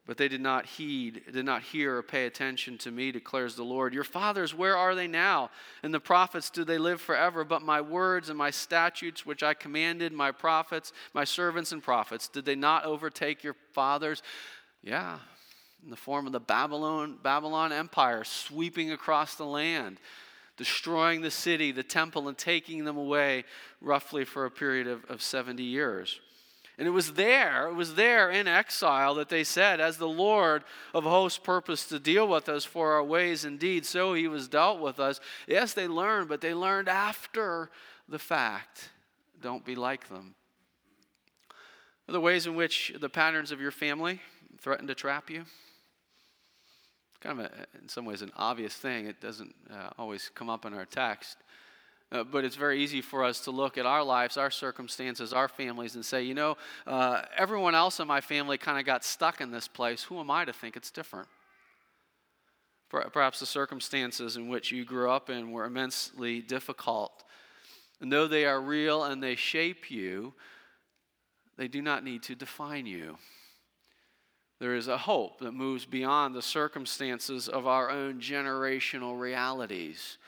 But 0.07 0.19
they 0.19 0.29
did 0.29 0.41
not 0.41 0.67
heed, 0.67 1.23
did 1.33 1.45
not 1.45 1.63
hear 1.63 1.97
or 1.97 2.03
pay 2.03 2.27
attention 2.27 2.79
to 2.79 2.93
me, 2.93 3.11
declares 3.11 3.57
the 3.57 3.65
Lord. 3.65 3.93
Your 3.93 4.05
fathers, 4.05 4.55
where 4.55 4.77
are 4.77 4.95
they 4.95 5.09
now? 5.09 5.51
And 5.83 5.93
the 5.93 5.99
prophets, 5.99 6.49
do 6.49 6.65
they 6.65 6.79
live 6.79 7.01
forever? 7.01 7.43
But 7.43 7.63
my 7.63 7.81
words 7.81 8.29
and 8.29 8.39
my 8.39 8.51
statutes, 8.51 9.27
which 9.27 9.43
I 9.43 9.53
commanded 9.53 10.13
my 10.13 10.31
prophets, 10.31 10.93
my 11.13 11.25
servants 11.25 11.73
and 11.73 11.83
prophets, 11.83 12.29
did 12.29 12.45
they 12.45 12.55
not 12.55 12.85
overtake 12.85 13.43
your 13.43 13.57
fathers? 13.73 14.23
Yeah, 14.81 15.19
in 15.83 15.91
the 15.91 15.97
form 15.97 16.27
of 16.27 16.33
the 16.33 16.41
Babylon, 16.41 17.19
Babylon 17.23 17.73
Empire 17.73 18.23
sweeping 18.23 18.93
across 18.93 19.35
the 19.35 19.45
land, 19.45 19.99
destroying 20.57 21.21
the 21.21 21.31
city, 21.33 21.73
the 21.73 21.83
temple, 21.83 22.29
and 22.29 22.39
taking 22.39 22.85
them 22.85 22.97
away 22.97 23.45
roughly 23.81 24.25
for 24.25 24.45
a 24.45 24.51
period 24.51 24.87
of, 24.87 25.05
of 25.07 25.21
70 25.21 25.65
years. 25.65 26.21
And 26.79 26.87
it 26.87 26.91
was 26.91 27.15
there, 27.15 27.69
it 27.69 27.75
was 27.75 27.95
there 27.95 28.31
in 28.31 28.47
exile 28.47 29.15
that 29.15 29.31
they 29.31 29.45
said, 29.45 29.81
As 29.81 29.97
the 29.97 30.09
Lord 30.09 30.63
of 30.93 31.05
hosts 31.05 31.39
purposed 31.39 31.89
to 31.89 31.99
deal 31.99 32.29
with 32.29 32.51
us 32.51 32.67
for 32.67 32.93
our 32.93 33.03
ways 33.03 33.47
indeed, 33.47 33.87
so 33.87 34.13
he 34.13 34.29
was 34.29 34.47
dealt 34.47 34.81
with 34.81 35.01
us. 35.01 35.19
Yes, 35.47 35.73
they 35.73 35.89
learned, 35.89 36.29
but 36.29 36.43
they 36.43 36.53
learned 36.53 36.89
after 36.89 37.71
the 38.09 38.19
fact. 38.19 38.91
Don't 39.41 39.65
be 39.65 39.75
like 39.75 40.09
them. 40.09 40.35
The 42.09 42.21
ways 42.21 42.47
in 42.47 42.55
which 42.55 42.93
the 43.01 43.09
patterns 43.09 43.53
of 43.53 43.61
your 43.61 43.71
family 43.71 44.21
threaten 44.61 44.87
to 44.87 44.95
trap 44.95 45.31
you? 45.31 45.45
Kind 47.21 47.41
of, 47.41 47.47
a, 47.47 47.67
in 47.81 47.89
some 47.89 48.05
ways, 48.05 48.21
an 48.21 48.33
obvious 48.37 48.75
thing. 48.75 49.07
It 49.07 49.21
doesn't 49.21 49.55
uh, 49.73 49.91
always 49.99 50.31
come 50.35 50.51
up 50.51 50.67
in 50.67 50.75
our 50.75 50.85
text. 50.85 51.39
Uh, 52.13 52.23
but 52.23 52.45
it's 52.45 52.55
very 52.55 52.83
easy 52.83 53.01
for 53.01 53.25
us 53.25 53.41
to 53.41 53.51
look 53.51 53.77
at 53.77 53.85
our 53.85 54.03
lives, 54.03 54.37
our 54.37 54.51
circumstances, 54.51 55.33
our 55.33 55.49
families, 55.49 55.97
and 55.97 56.05
say, 56.05 56.23
you 56.23 56.35
know, 56.35 56.57
uh, 56.87 57.23
everyone 57.37 57.75
else 57.75 57.99
in 57.99 58.07
my 58.07 58.21
family 58.21 58.57
kind 58.57 58.79
of 58.79 58.87
got 58.87 59.05
stuck 59.05 59.41
in 59.41 59.51
this 59.51 59.67
place. 59.67 60.05
Who 60.05 60.21
am 60.21 60.31
I 60.31 60.45
to 60.45 60.53
think 60.53 60.77
it's 60.77 60.91
different? 60.91 61.29
Perhaps 62.89 63.41
the 63.41 63.47
circumstances 63.47 64.37
in 64.37 64.49
which 64.49 64.71
you 64.71 64.85
grew 64.85 65.11
up 65.11 65.29
in 65.29 65.51
were 65.51 65.65
immensely 65.65 66.41
difficult. 66.41 67.25
And 68.01 68.13
though 68.13 68.29
they 68.29 68.45
are 68.45 68.61
real 68.61 69.03
and 69.03 69.21
they 69.21 69.35
shape 69.35 69.91
you, 69.91 70.33
they 71.57 71.67
do 71.67 71.83
not 71.83 72.05
need 72.05 72.23
to 72.25 72.37
define 72.37 72.87
you. 72.87 73.19
There 74.61 74.77
is 74.77 74.89
a 74.89 74.97
hope 74.97 75.41
that 75.41 75.53
moves 75.53 75.85
beyond 75.85 76.35
the 76.35 76.43
circumstances 76.43 77.49
of 77.49 77.67
our 77.67 77.91
own 77.91 78.21
generational 78.21 79.19
realities. 79.19 80.19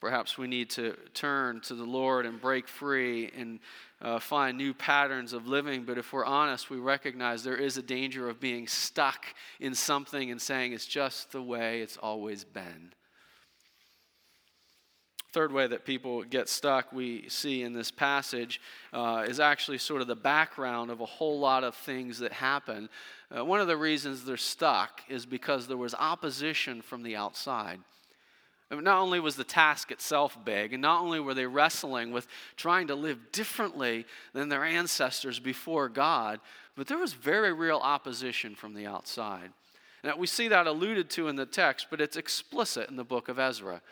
Perhaps 0.00 0.36
we 0.36 0.46
need 0.46 0.68
to 0.70 0.94
turn 1.14 1.60
to 1.62 1.74
the 1.74 1.84
Lord 1.84 2.26
and 2.26 2.40
break 2.40 2.68
free 2.68 3.30
and 3.36 3.58
uh, 4.02 4.18
find 4.18 4.58
new 4.58 4.74
patterns 4.74 5.32
of 5.32 5.46
living. 5.46 5.84
But 5.84 5.96
if 5.96 6.12
we're 6.12 6.24
honest, 6.24 6.68
we 6.68 6.76
recognize 6.76 7.42
there 7.42 7.56
is 7.56 7.78
a 7.78 7.82
danger 7.82 8.28
of 8.28 8.38
being 8.38 8.68
stuck 8.68 9.24
in 9.58 9.74
something 9.74 10.30
and 10.30 10.40
saying 10.40 10.72
it's 10.72 10.86
just 10.86 11.32
the 11.32 11.42
way 11.42 11.80
it's 11.80 11.96
always 11.96 12.44
been. 12.44 12.92
Third 15.32 15.52
way 15.52 15.66
that 15.66 15.84
people 15.84 16.22
get 16.24 16.48
stuck, 16.48 16.92
we 16.92 17.28
see 17.28 17.62
in 17.62 17.72
this 17.72 17.90
passage, 17.90 18.60
uh, 18.92 19.24
is 19.26 19.40
actually 19.40 19.78
sort 19.78 20.00
of 20.00 20.06
the 20.06 20.16
background 20.16 20.90
of 20.90 21.00
a 21.00 21.06
whole 21.06 21.38
lot 21.38 21.64
of 21.64 21.74
things 21.74 22.18
that 22.20 22.32
happen. 22.32 22.88
Uh, 23.36 23.44
one 23.44 23.60
of 23.60 23.66
the 23.66 23.76
reasons 23.76 24.24
they're 24.24 24.36
stuck 24.36 25.02
is 25.08 25.26
because 25.26 25.66
there 25.66 25.76
was 25.76 25.94
opposition 25.94 26.80
from 26.80 27.02
the 27.02 27.16
outside. 27.16 27.80
Not 28.70 29.00
only 29.00 29.20
was 29.20 29.36
the 29.36 29.44
task 29.44 29.92
itself 29.92 30.36
big, 30.44 30.72
and 30.72 30.82
not 30.82 31.00
only 31.00 31.20
were 31.20 31.34
they 31.34 31.46
wrestling 31.46 32.10
with 32.10 32.26
trying 32.56 32.88
to 32.88 32.96
live 32.96 33.30
differently 33.30 34.06
than 34.32 34.48
their 34.48 34.64
ancestors 34.64 35.38
before 35.38 35.88
God, 35.88 36.40
but 36.76 36.88
there 36.88 36.98
was 36.98 37.12
very 37.12 37.52
real 37.52 37.78
opposition 37.78 38.56
from 38.56 38.74
the 38.74 38.86
outside. 38.86 39.52
Now, 40.02 40.16
we 40.16 40.26
see 40.26 40.48
that 40.48 40.66
alluded 40.66 41.10
to 41.10 41.28
in 41.28 41.36
the 41.36 41.46
text, 41.46 41.86
but 41.90 42.00
it's 42.00 42.16
explicit 42.16 42.90
in 42.90 42.96
the 42.96 43.04
book 43.04 43.28
of 43.28 43.38
Ezra. 43.38 43.82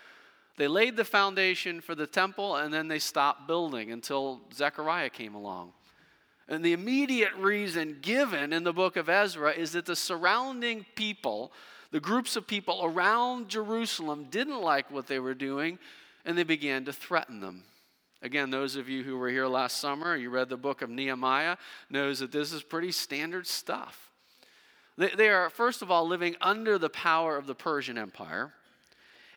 They 0.57 0.69
laid 0.69 0.97
the 0.97 1.05
foundation 1.05 1.81
for 1.81 1.95
the 1.95 2.07
temple 2.07 2.57
and 2.57 2.73
then 2.73 2.89
they 2.89 2.99
stopped 2.99 3.47
building 3.49 3.91
until 3.91 4.43
Zechariah 4.53 5.11
came 5.11 5.35
along. 5.35 5.73
And 6.49 6.65
the 6.65 6.73
immediate 6.73 7.35
reason 7.35 7.99
given 8.03 8.53
in 8.53 8.65
the 8.65 8.73
book 8.73 8.97
of 8.97 9.09
Ezra 9.09 9.53
is 9.53 9.73
that 9.73 9.87
the 9.87 9.97
surrounding 9.97 10.85
people 10.95 11.53
the 11.95 12.01
groups 12.01 12.35
of 12.35 12.45
people 12.45 12.81
around 12.83 13.49
Jerusalem 13.49 14.27
didn't 14.29 14.61
like 14.61 14.91
what 14.91 15.07
they 15.07 15.21
were 15.21 15.33
doing, 15.33 15.79
and 16.25 16.37
they 16.37 16.43
began 16.43 16.85
to 16.87 16.93
threaten 16.93 17.39
them. 17.39 17.63
Again, 18.21 18.51
those 18.51 18.75
of 18.75 18.89
you 18.89 19.05
who 19.05 19.17
were 19.17 19.29
here 19.29 19.47
last 19.47 19.77
summer, 19.77 20.17
you 20.17 20.29
read 20.29 20.49
the 20.49 20.57
book 20.57 20.83
of 20.83 20.91
Nehemiah, 20.91 21.57
knows 21.89 22.19
that 22.19 22.33
this 22.33 22.53
is 22.53 22.65
pretty 22.65 22.91
standard 22.91 23.47
stuff. 23.47 24.11
They, 24.99 25.11
they 25.11 25.29
are, 25.29 25.49
first 25.51 25.83
of 25.83 25.91
all, 25.93 26.05
living 26.05 26.35
under 26.41 26.79
the 26.79 26.89
power 26.89 27.37
of 27.37 27.47
the 27.47 27.55
Persian 27.55 27.97
Empire. 27.97 28.53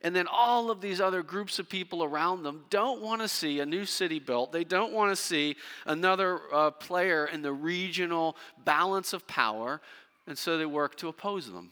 And 0.02 0.16
then 0.16 0.26
all 0.26 0.72
of 0.72 0.82
these 0.82 1.00
other 1.00 1.22
groups 1.22 1.60
of 1.60 1.70
people 1.70 2.04
around 2.04 2.42
them 2.42 2.64
don't 2.72 3.04
want 3.04 3.22
to 3.22 3.28
see 3.28 3.60
a 3.60 3.68
new 3.68 3.86
city 3.86 4.18
built. 4.18 4.52
They 4.52 4.64
don't 4.64 4.94
want 4.94 5.12
to 5.12 5.16
see 5.16 5.58
another 5.86 6.40
uh, 6.52 6.72
player 6.72 7.28
in 7.28 7.44
the 7.44 7.54
regional 7.54 8.36
balance 8.66 9.14
of 9.14 9.28
power. 9.28 9.80
And 10.26 10.36
so 10.36 10.58
they 10.58 10.66
work 10.66 10.98
to 10.98 11.08
oppose 11.08 11.52
them 11.52 11.70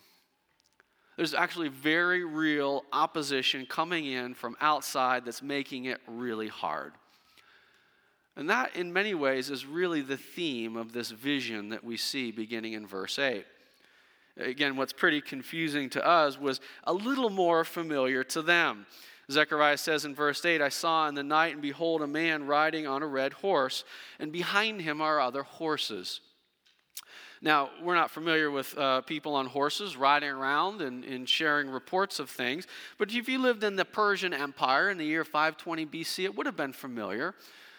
there's 1.17 1.33
actually 1.33 1.69
very 1.69 2.23
real 2.23 2.83
opposition 2.91 3.65
coming 3.65 4.05
in 4.05 4.33
from 4.33 4.55
outside 4.59 5.25
that's 5.25 5.41
making 5.41 5.85
it 5.85 5.99
really 6.07 6.47
hard. 6.47 6.93
And 8.35 8.49
that, 8.49 8.75
in 8.75 8.91
many 8.91 9.13
ways, 9.13 9.49
is 9.49 9.65
really 9.65 10.01
the 10.01 10.17
theme 10.17 10.75
of 10.75 10.91
this 10.91 11.11
vision 11.11 11.69
that 11.69 11.83
we 11.83 11.95
see 11.95 12.31
beginning 12.31 12.73
in 12.73 12.85
verse 12.85 13.17
8. 13.17 13.45
Again, 14.37 14.75
what's 14.75 14.91
pretty 14.91 15.21
confusing 15.21 15.89
to 15.91 16.05
us 16.05 16.37
was 16.37 16.59
a 16.83 16.91
little 16.91 17.29
more 17.29 17.63
familiar 17.63 18.23
to 18.25 18.41
them. 18.41 18.85
Zechariah 19.31 19.77
says 19.77 20.03
in 20.03 20.13
verse 20.13 20.45
8, 20.45 20.61
I 20.61 20.69
saw 20.69 21.07
in 21.07 21.15
the 21.15 21.23
night, 21.23 21.53
and 21.53 21.61
behold, 21.61 22.01
a 22.01 22.07
man 22.07 22.45
riding 22.45 22.85
on 22.85 23.01
a 23.01 23.07
red 23.07 23.33
horse, 23.33 23.85
and 24.19 24.31
behind 24.31 24.81
him 24.81 25.01
are 25.01 25.21
other 25.21 25.43
horses. 25.43 26.19
Now, 27.41 27.69
we're 27.81 27.95
not 27.95 28.11
familiar 28.11 28.49
with 28.49 28.77
uh, 28.77 29.01
people 29.01 29.35
on 29.35 29.45
horses 29.45 29.97
riding 29.97 30.29
around 30.29 30.81
and, 30.81 31.03
and 31.03 31.27
sharing 31.27 31.69
reports 31.69 32.19
of 32.19 32.29
things, 32.29 32.65
but 32.97 33.13
if 33.13 33.27
you 33.27 33.39
lived 33.39 33.63
in 33.63 33.75
the 33.75 33.85
Persian 33.85 34.33
Empire 34.33 34.89
in 34.89 34.97
the 34.97 35.05
year 35.05 35.23
520 35.23 35.85
BC, 35.85 36.23
it 36.23 36.35
would 36.35 36.45
have 36.45 36.57
been 36.57 36.73
familiar. 36.73 37.35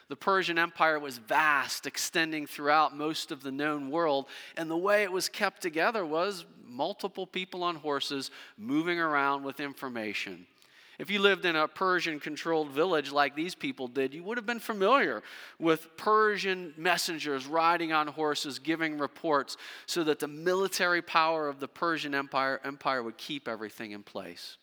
The 0.09 0.17
Persian 0.17 0.59
Empire 0.59 1.01
was 1.01 1.19
vast, 1.19 1.87
extending 1.87 2.47
throughout 2.47 2.97
most 2.97 3.33
of 3.33 3.43
the 3.43 3.51
known 3.51 3.91
world, 3.91 4.27
and 4.57 4.71
the 4.71 4.77
way 4.77 5.03
it 5.03 5.11
was 5.11 5.29
kept 5.29 5.63
together 5.63 6.07
was 6.07 6.45
multiple 6.65 7.27
people 7.27 7.65
on 7.65 7.77
horses 7.77 8.31
moving 8.57 9.01
around 9.01 9.43
with 9.43 9.59
information. 9.59 10.47
If 10.99 11.11
you 11.11 11.21
lived 11.21 11.45
in 11.45 11.57
a 11.57 11.69
Persian 11.69 12.21
controlled 12.21 12.71
village 12.71 13.13
like 13.13 13.35
these 13.35 13.55
people 13.55 13.87
did, 13.87 14.15
you 14.15 14.23
would 14.25 14.39
have 14.39 14.47
been 14.47 14.61
familiar 14.61 15.23
with 15.59 15.97
Persian 15.97 16.73
messengers 16.77 17.47
riding 17.47 17.93
on 17.93 18.07
horses 18.07 18.59
giving 18.59 18.99
reports 18.99 19.57
so 19.87 20.05
that 20.05 20.21
the 20.21 20.29
military 20.29 21.03
power 21.03 21.49
of 21.49 21.61
the 21.61 21.69
Persian 21.69 22.15
Empire, 22.15 22.61
empire 22.65 23.03
would 23.03 23.19
keep 23.19 23.47
everything 23.47 23.93
in 23.93 24.03
place. 24.03 24.57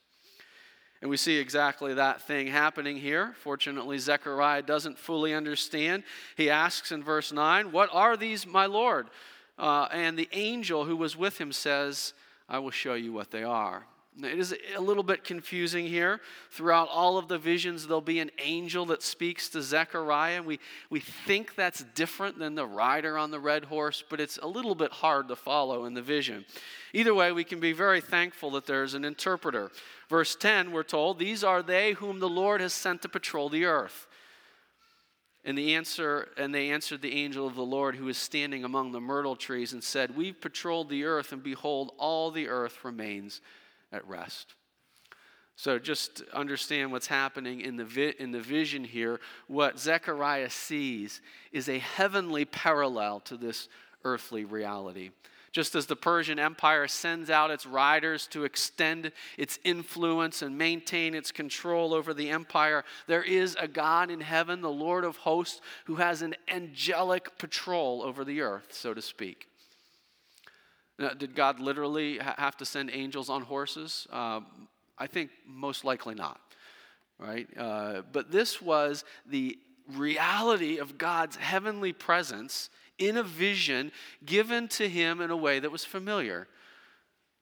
And 1.04 1.10
we 1.10 1.18
see 1.18 1.36
exactly 1.36 1.94
that 1.96 2.22
thing 2.22 2.48
happening 2.48 2.96
here. 2.96 3.36
Fortunately, 3.42 3.98
Zechariah 3.98 4.62
doesn't 4.62 4.98
fully 4.98 5.34
understand. 5.34 6.04
He 6.38 6.50
asks 6.50 6.94
in 6.94 7.04
verse 7.04 7.34
9, 7.34 7.74
What 7.74 7.90
are 7.92 8.16
these, 8.16 8.48
my 8.48 8.68
Lord? 8.68 9.08
Uh, 9.60 9.90
and 9.92 10.18
the 10.18 10.30
angel 10.32 10.86
who 10.86 10.96
was 10.96 11.18
with 11.18 11.40
him 11.40 11.52
says, 11.52 12.14
I 12.48 12.60
will 12.60 12.72
show 12.72 12.94
you 12.94 13.12
what 13.12 13.32
they 13.32 13.44
are. 13.44 13.86
It 14.22 14.38
is 14.38 14.56
a 14.76 14.80
little 14.80 15.02
bit 15.02 15.24
confusing 15.24 15.88
here. 15.88 16.22
Throughout 16.52 16.88
all 16.90 17.18
of 17.18 17.28
the 17.28 17.40
visions, 17.40 17.88
there'll 17.88 18.02
be 18.02 18.20
an 18.20 18.30
angel 18.38 18.86
that 18.88 19.02
speaks 19.02 19.50
to 19.50 19.62
Zechariah. 19.62 20.44
We, 20.44 20.60
we 20.92 21.00
think 21.00 21.56
that's 21.56 21.84
different 21.96 22.38
than 22.38 22.54
the 22.54 22.68
rider 22.68 23.18
on 23.18 23.32
the 23.32 23.40
red 23.40 23.66
horse, 23.66 24.04
but 24.08 24.20
it's 24.20 24.38
a 24.38 24.48
little 24.48 24.76
bit 24.76 24.92
hard 24.92 25.28
to 25.30 25.36
follow 25.36 25.86
in 25.86 25.96
the 25.96 26.02
vision. 26.02 26.46
Either 26.94 27.16
way, 27.16 27.32
we 27.32 27.44
can 27.44 27.60
be 27.60 27.74
very 27.74 28.02
thankful 28.02 28.52
that 28.52 28.68
there's 28.68 28.94
an 28.94 29.04
interpreter. 29.04 29.72
Verse 30.10 30.36
10, 30.36 30.72
we're 30.72 30.84
told, 30.84 31.18
These 31.18 31.44
are 31.44 31.64
they 31.64 31.94
whom 31.94 32.20
the 32.20 32.30
Lord 32.30 32.62
has 32.62 32.74
sent 32.74 33.02
to 33.02 33.10
patrol 33.10 33.50
the 33.50 33.66
earth. 33.66 34.06
And 35.44 35.58
the 35.58 35.74
answer, 35.74 36.30
and 36.38 36.54
they 36.54 36.70
answered 36.70 37.02
the 37.02 37.16
angel 37.16 37.48
of 37.48 37.56
the 37.56 37.64
Lord 37.64 37.96
who 37.96 38.06
was 38.06 38.18
standing 38.18 38.64
among 38.64 38.92
the 38.92 39.02
myrtle 39.02 39.36
trees 39.36 39.74
and 39.74 39.84
said, 39.84 40.16
We've 40.16 40.40
patrolled 40.40 40.90
the 40.90 41.04
earth, 41.04 41.34
and 41.34 41.42
behold, 41.42 41.94
all 41.98 42.30
the 42.30 42.48
earth 42.48 42.86
remains 42.86 43.42
at 43.94 44.06
rest. 44.08 44.56
So 45.56 45.78
just 45.78 46.24
understand 46.34 46.92
what's 46.92 47.08
happening 47.08 47.62
in 47.62 47.78
the, 47.78 47.86
vi- 47.86 48.16
in 48.20 48.32
the 48.32 48.42
vision 48.42 48.84
here. 48.84 49.20
What 49.48 49.80
Zechariah 49.80 50.50
sees 50.50 51.22
is 51.52 51.70
a 51.70 51.78
heavenly 51.78 52.44
parallel 52.44 53.20
to 53.22 53.38
this 53.38 53.70
earthly 54.04 54.46
reality. 54.46 55.12
Just 55.52 55.76
as 55.76 55.86
the 55.86 55.96
Persian 55.96 56.40
Empire 56.40 56.88
sends 56.88 57.30
out 57.30 57.52
its 57.52 57.68
riders 57.68 58.26
to 58.32 58.44
extend 58.44 59.12
its 59.38 59.60
influence 59.64 60.42
and 60.42 60.58
maintain 60.58 61.14
its 61.14 61.32
control 61.32 61.94
over 61.94 62.12
the 62.12 62.32
empire, 62.32 62.84
there 63.06 63.22
is 63.22 63.56
a 63.60 63.68
God 63.68 64.10
in 64.10 64.22
heaven, 64.22 64.62
the 64.62 64.72
Lord 64.72 65.04
of 65.04 65.18
hosts, 65.18 65.62
who 65.86 65.98
has 65.98 66.24
an 66.24 66.34
angelic 66.48 67.38
patrol 67.38 68.02
over 68.02 68.26
the 68.26 68.42
earth, 68.42 68.70
so 68.72 68.96
to 68.96 69.02
speak. 69.02 69.48
Now, 71.00 71.10
did 71.10 71.36
God 71.36 71.60
literally 71.60 72.20
have 72.20 72.56
to 72.58 72.66
send 72.66 72.92
angels 72.92 73.30
on 73.30 73.42
horses? 73.42 74.08
Uh, 74.12 74.42
I 74.98 75.08
think 75.08 75.32
most 75.46 75.84
likely 75.84 76.16
not, 76.16 76.40
right? 77.18 77.48
Uh, 77.58 78.04
but 78.12 78.32
this 78.32 78.62
was 78.62 79.04
the 79.26 79.58
reality 79.92 80.78
of 80.78 80.98
God's 80.98 81.36
heavenly 81.36 81.94
presence 81.94 82.70
in 83.00 83.18
a 83.18 83.24
vision 83.24 83.92
given 84.24 84.68
to 84.70 84.88
him 84.88 85.20
in 85.20 85.32
a 85.32 85.38
way 85.38 85.60
that 85.60 85.72
was 85.72 85.84
familiar. 85.84 86.48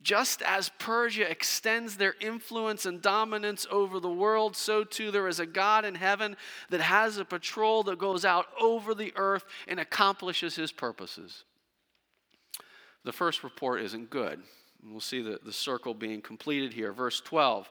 Just 0.01 0.41
as 0.41 0.71
Persia 0.79 1.29
extends 1.29 1.97
their 1.97 2.15
influence 2.19 2.87
and 2.87 3.01
dominance 3.01 3.67
over 3.69 3.99
the 3.99 4.09
world, 4.09 4.55
so 4.55 4.83
too 4.83 5.11
there 5.11 5.27
is 5.27 5.39
a 5.39 5.45
God 5.45 5.85
in 5.85 5.93
heaven 5.93 6.35
that 6.69 6.81
has 6.81 7.17
a 7.17 7.25
patrol 7.25 7.83
that 7.83 7.99
goes 7.99 8.25
out 8.25 8.47
over 8.59 8.95
the 8.95 9.13
earth 9.15 9.45
and 9.67 9.79
accomplishes 9.79 10.55
his 10.55 10.71
purposes. 10.71 11.43
The 13.03 13.11
first 13.11 13.43
report 13.43 13.81
isn't 13.81 14.09
good. 14.09 14.41
We'll 14.83 14.99
see 14.99 15.21
the, 15.21 15.39
the 15.43 15.53
circle 15.53 15.93
being 15.93 16.21
completed 16.21 16.73
here. 16.73 16.91
Verse 16.91 17.21
12, 17.21 17.69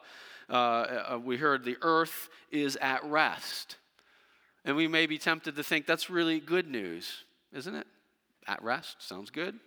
uh, 0.49 0.53
uh, 0.53 1.19
we 1.23 1.37
heard 1.37 1.63
the 1.63 1.77
earth 1.81 2.29
is 2.51 2.77
at 2.77 3.03
rest. 3.03 3.77
And 4.63 4.75
we 4.75 4.87
may 4.87 5.07
be 5.07 5.17
tempted 5.17 5.55
to 5.55 5.63
think 5.63 5.85
that's 5.85 6.09
really 6.09 6.39
good 6.39 6.67
news, 6.67 7.23
isn't 7.53 7.73
it? 7.73 7.87
At 8.47 8.61
rest, 8.63 8.97
sounds 8.99 9.29
good. 9.29 9.59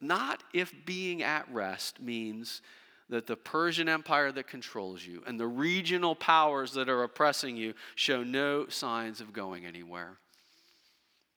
Not 0.00 0.42
if 0.52 0.72
being 0.84 1.22
at 1.22 1.50
rest 1.52 2.00
means 2.00 2.60
that 3.08 3.26
the 3.26 3.36
Persian 3.36 3.88
Empire 3.88 4.32
that 4.32 4.48
controls 4.48 5.04
you 5.04 5.22
and 5.26 5.38
the 5.38 5.46
regional 5.46 6.14
powers 6.14 6.72
that 6.72 6.88
are 6.88 7.04
oppressing 7.04 7.56
you 7.56 7.74
show 7.94 8.22
no 8.22 8.66
signs 8.68 9.20
of 9.20 9.32
going 9.32 9.64
anywhere. 9.64 10.18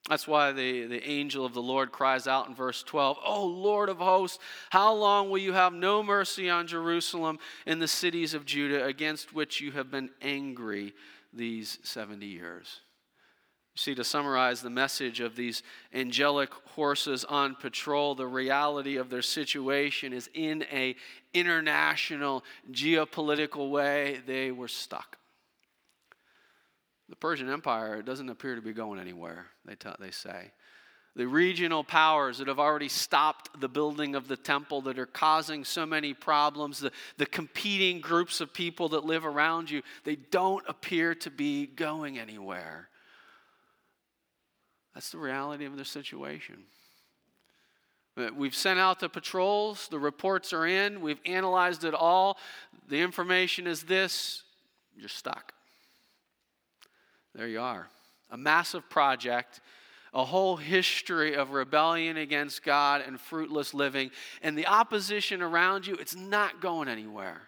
That's 0.08 0.28
why 0.28 0.52
the, 0.52 0.86
the 0.86 1.08
angel 1.08 1.46
of 1.46 1.54
the 1.54 1.62
Lord 1.62 1.92
cries 1.92 2.26
out 2.26 2.48
in 2.48 2.56
verse 2.56 2.82
12, 2.84 3.18
Oh 3.24 3.46
Lord 3.46 3.90
of 3.90 3.98
hosts, 3.98 4.40
how 4.70 4.94
long 4.94 5.30
will 5.30 5.38
you 5.38 5.54
have 5.54 5.74
no 5.74 6.02
mercy 6.02 6.50
on 6.50 6.68
Jerusalem 6.68 7.38
and 7.68 7.82
the 7.82 7.88
cities 7.88 8.34
of 8.34 8.46
Judah 8.46 8.86
against 8.86 9.34
which 9.34 9.62
you 9.62 9.72
have 9.74 9.92
been 9.92 10.10
angry 10.22 10.94
these 11.32 11.78
70 11.84 12.26
years? 12.26 12.82
See, 13.76 13.94
to 13.96 14.04
summarize 14.04 14.62
the 14.62 14.70
message 14.70 15.20
of 15.20 15.36
these 15.36 15.64
angelic 15.94 16.52
horses 16.76 17.24
on 17.24 17.56
patrol, 17.56 18.16
the 18.16 18.28
reality 18.28 18.98
of 18.98 19.10
their 19.10 19.22
situation 19.22 20.12
is 20.12 20.30
in 20.34 20.66
a 20.72 20.96
international 21.34 22.44
geopolitical 22.72 23.70
way, 23.70 24.22
they 24.26 24.52
were 24.52 24.68
stuck. 24.68 25.19
The 27.10 27.16
Persian 27.16 27.50
Empire 27.50 28.02
doesn't 28.04 28.30
appear 28.30 28.56
to 28.56 28.62
be 28.62 28.72
going 28.72 29.00
anywhere, 29.00 29.48
they, 29.66 29.76
t- 29.76 29.90
they 30.00 30.12
say. 30.12 30.52
The 31.16 31.28
regional 31.28 31.84
powers 31.84 32.38
that 32.38 32.48
have 32.48 32.60
already 32.60 32.88
stopped 32.88 33.60
the 33.60 33.68
building 33.68 34.14
of 34.14 34.28
the 34.28 34.38
temple, 34.38 34.82
that 34.84 35.00
are 35.00 35.08
causing 35.08 35.66
so 35.66 35.86
many 35.86 36.14
problems, 36.14 36.80
the, 36.80 36.92
the 37.18 37.26
competing 37.26 38.00
groups 38.00 38.42
of 38.42 38.54
people 38.54 38.90
that 38.90 39.06
live 39.06 39.26
around 39.26 39.72
you, 39.72 39.82
they 40.04 40.16
don't 40.16 40.64
appear 40.68 41.16
to 41.16 41.32
be 41.32 41.66
going 41.66 42.20
anywhere. 42.20 42.90
That's 44.94 45.10
the 45.10 45.18
reality 45.18 45.66
of 45.66 45.78
the 45.78 45.86
situation. 45.86 46.64
Uh, 48.16 48.30
we've 48.36 48.56
sent 48.56 48.80
out 48.80 49.00
the 49.00 49.10
patrols, 49.10 49.88
the 49.90 50.00
reports 50.00 50.54
are 50.54 50.68
in, 50.68 51.02
we've 51.02 51.22
analyzed 51.26 51.84
it 51.86 51.96
all. 51.96 52.38
The 52.88 53.02
information 53.02 53.66
is 53.66 53.84
this 53.84 54.44
you're 54.96 55.10
stuck. 55.10 55.54
There 57.36 57.48
you 57.48 57.62
are. 57.62 57.88
A 58.32 58.38
massive 58.38 58.90
project, 58.90 59.62
a 60.14 60.26
whole 60.26 60.56
history 60.56 61.36
of 61.36 61.52
rebellion 61.52 62.18
against 62.18 62.64
God 62.64 63.04
and 63.06 63.20
fruitless 63.20 63.74
living, 63.74 64.12
and 64.42 64.58
the 64.58 64.68
opposition 64.68 65.42
around 65.42 65.88
you, 65.88 65.96
it's 65.96 66.16
not 66.16 66.62
going 66.62 66.88
anywhere. 66.88 67.42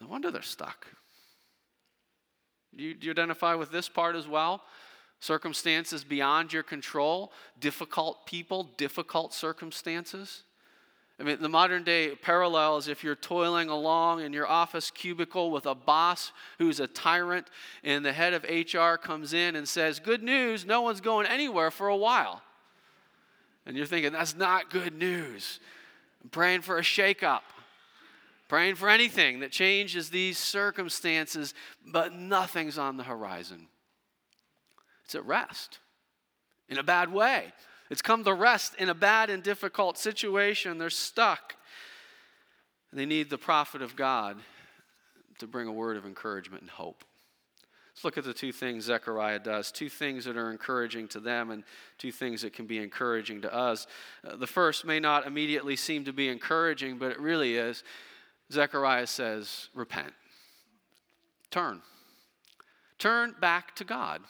No 0.00 0.08
wonder 0.08 0.30
they're 0.30 0.42
stuck. 0.42 0.86
Do 2.74 2.84
you, 2.84 2.96
you 3.00 3.10
identify 3.10 3.54
with 3.54 3.70
this 3.70 3.88
part 3.88 4.16
as 4.16 4.26
well? 4.28 4.62
Circumstances 5.20 6.02
beyond 6.02 6.52
your 6.52 6.62
control, 6.62 7.32
difficult 7.58 8.24
people, 8.26 8.70
difficult 8.76 9.34
circumstances. 9.34 10.44
I 11.20 11.22
mean, 11.22 11.36
the 11.42 11.50
modern 11.50 11.84
day 11.84 12.14
parallel 12.14 12.78
is 12.78 12.88
if 12.88 13.04
you're 13.04 13.14
toiling 13.14 13.68
along 13.68 14.22
in 14.22 14.32
your 14.32 14.48
office 14.48 14.90
cubicle 14.90 15.50
with 15.50 15.66
a 15.66 15.74
boss 15.74 16.32
who's 16.58 16.80
a 16.80 16.86
tyrant, 16.86 17.48
and 17.84 18.02
the 18.02 18.12
head 18.12 18.32
of 18.32 18.42
HR 18.44 18.96
comes 18.96 19.34
in 19.34 19.54
and 19.54 19.68
says, 19.68 20.00
Good 20.00 20.22
news, 20.22 20.64
no 20.64 20.80
one's 20.80 21.02
going 21.02 21.26
anywhere 21.26 21.70
for 21.70 21.88
a 21.88 21.96
while. 21.96 22.40
And 23.66 23.76
you're 23.76 23.84
thinking, 23.84 24.12
That's 24.12 24.34
not 24.34 24.70
good 24.70 24.94
news. 24.94 25.60
I'm 26.24 26.30
praying 26.30 26.62
for 26.62 26.78
a 26.78 26.82
shakeup, 26.82 27.42
praying 28.48 28.76
for 28.76 28.88
anything 28.88 29.40
that 29.40 29.52
changes 29.52 30.08
these 30.08 30.38
circumstances, 30.38 31.52
but 31.86 32.14
nothing's 32.14 32.78
on 32.78 32.96
the 32.96 33.04
horizon. 33.04 33.66
It's 35.04 35.14
at 35.14 35.26
rest 35.26 35.80
in 36.70 36.78
a 36.78 36.82
bad 36.82 37.12
way. 37.12 37.52
It's 37.90 38.02
come 38.02 38.22
to 38.24 38.32
rest 38.32 38.74
in 38.76 38.88
a 38.88 38.94
bad 38.94 39.30
and 39.30 39.42
difficult 39.42 39.98
situation. 39.98 40.78
They're 40.78 40.90
stuck. 40.90 41.56
They 42.92 43.04
need 43.04 43.30
the 43.30 43.38
prophet 43.38 43.82
of 43.82 43.96
God 43.96 44.38
to 45.38 45.46
bring 45.46 45.68
a 45.68 45.72
word 45.72 45.96
of 45.96 46.06
encouragement 46.06 46.62
and 46.62 46.70
hope. 46.70 47.04
Let's 47.90 48.04
look 48.04 48.18
at 48.18 48.24
the 48.24 48.32
two 48.32 48.52
things 48.52 48.84
Zechariah 48.84 49.40
does 49.40 49.72
two 49.72 49.88
things 49.88 50.24
that 50.24 50.36
are 50.36 50.50
encouraging 50.50 51.08
to 51.08 51.20
them, 51.20 51.50
and 51.50 51.64
two 51.98 52.12
things 52.12 52.42
that 52.42 52.52
can 52.52 52.66
be 52.66 52.78
encouraging 52.78 53.42
to 53.42 53.54
us. 53.54 53.86
Uh, 54.26 54.36
the 54.36 54.46
first 54.46 54.84
may 54.84 55.00
not 55.00 55.26
immediately 55.26 55.76
seem 55.76 56.04
to 56.04 56.12
be 56.12 56.28
encouraging, 56.28 56.96
but 56.96 57.10
it 57.10 57.20
really 57.20 57.56
is. 57.56 57.82
Zechariah 58.52 59.06
says, 59.06 59.68
Repent. 59.74 60.12
Turn. 61.50 61.82
Turn 62.98 63.34
back 63.40 63.74
to 63.76 63.84
God. 63.84 64.22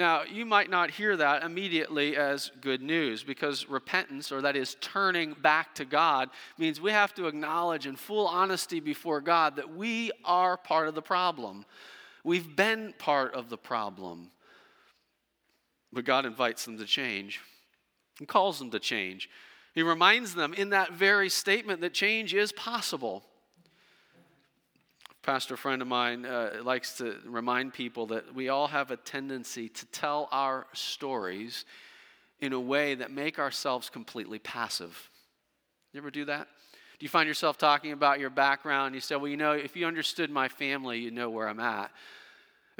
Now, 0.00 0.22
you 0.22 0.46
might 0.46 0.70
not 0.70 0.90
hear 0.90 1.14
that 1.14 1.42
immediately 1.42 2.16
as 2.16 2.50
good 2.62 2.80
news 2.80 3.22
because 3.22 3.68
repentance, 3.68 4.32
or 4.32 4.40
that 4.40 4.56
is 4.56 4.76
turning 4.80 5.34
back 5.34 5.74
to 5.74 5.84
God, 5.84 6.30
means 6.56 6.80
we 6.80 6.90
have 6.90 7.12
to 7.16 7.26
acknowledge 7.26 7.86
in 7.86 7.96
full 7.96 8.26
honesty 8.26 8.80
before 8.80 9.20
God 9.20 9.56
that 9.56 9.76
we 9.76 10.10
are 10.24 10.56
part 10.56 10.88
of 10.88 10.94
the 10.94 11.02
problem. 11.02 11.66
We've 12.24 12.56
been 12.56 12.94
part 12.96 13.34
of 13.34 13.50
the 13.50 13.58
problem. 13.58 14.30
But 15.92 16.06
God 16.06 16.24
invites 16.24 16.64
them 16.64 16.78
to 16.78 16.86
change 16.86 17.42
and 18.20 18.26
calls 18.26 18.58
them 18.58 18.70
to 18.70 18.80
change. 18.80 19.28
He 19.74 19.82
reminds 19.82 20.34
them 20.34 20.54
in 20.54 20.70
that 20.70 20.94
very 20.94 21.28
statement 21.28 21.82
that 21.82 21.92
change 21.92 22.32
is 22.32 22.52
possible 22.52 23.22
pastor 25.22 25.56
friend 25.56 25.82
of 25.82 25.88
mine 25.88 26.24
uh, 26.24 26.60
likes 26.62 26.96
to 26.98 27.16
remind 27.26 27.74
people 27.74 28.06
that 28.06 28.34
we 28.34 28.48
all 28.48 28.66
have 28.66 28.90
a 28.90 28.96
tendency 28.96 29.68
to 29.68 29.86
tell 29.86 30.28
our 30.32 30.66
stories 30.72 31.64
in 32.40 32.52
a 32.52 32.60
way 32.60 32.94
that 32.94 33.10
make 33.10 33.38
ourselves 33.38 33.90
completely 33.90 34.38
passive. 34.38 35.10
You 35.92 35.98
ever 35.98 36.10
do 36.10 36.24
that? 36.24 36.48
Do 36.98 37.04
you 37.04 37.08
find 37.08 37.26
yourself 37.26 37.58
talking 37.58 37.92
about 37.92 38.20
your 38.20 38.30
background? 38.30 38.94
You 38.94 39.00
say, 39.00 39.16
well, 39.16 39.28
you 39.28 39.36
know, 39.36 39.52
if 39.52 39.76
you 39.76 39.86
understood 39.86 40.30
my 40.30 40.48
family, 40.48 40.98
you 40.98 41.10
know 41.10 41.28
where 41.30 41.48
I'm 41.48 41.60
at. 41.60 41.90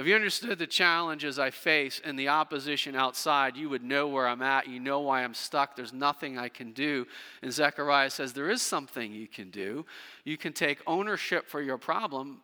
If 0.00 0.06
you 0.06 0.14
understood 0.14 0.58
the 0.58 0.66
challenges 0.66 1.38
I 1.38 1.50
face 1.50 2.00
and 2.02 2.18
the 2.18 2.28
opposition 2.28 2.96
outside, 2.96 3.54
you 3.54 3.68
would 3.68 3.84
know 3.84 4.08
where 4.08 4.26
I'm 4.26 4.40
at. 4.40 4.66
You 4.66 4.80
know 4.80 5.00
why 5.00 5.22
I'm 5.22 5.34
stuck. 5.34 5.76
There's 5.76 5.92
nothing 5.92 6.38
I 6.38 6.48
can 6.48 6.72
do. 6.72 7.06
And 7.42 7.52
Zechariah 7.52 8.08
says, 8.08 8.32
There 8.32 8.48
is 8.48 8.62
something 8.62 9.12
you 9.12 9.28
can 9.28 9.50
do. 9.50 9.84
You 10.24 10.38
can 10.38 10.54
take 10.54 10.78
ownership 10.86 11.46
for 11.46 11.60
your 11.60 11.76
problem 11.76 12.40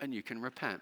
and 0.00 0.14
you 0.14 0.22
can 0.22 0.40
repent. 0.40 0.80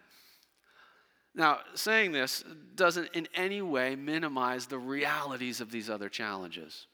Now, 1.35 1.59
saying 1.75 2.13
this 2.13 2.45
doesn't 2.77 3.09
in 3.15 3.27
any 3.35 3.61
way 3.61 3.97
minimize 3.97 4.67
the 4.67 4.79
realities 4.79 5.61
of 5.61 5.73
these 5.73 5.91
other 5.91 6.09
challenges. 6.09 6.87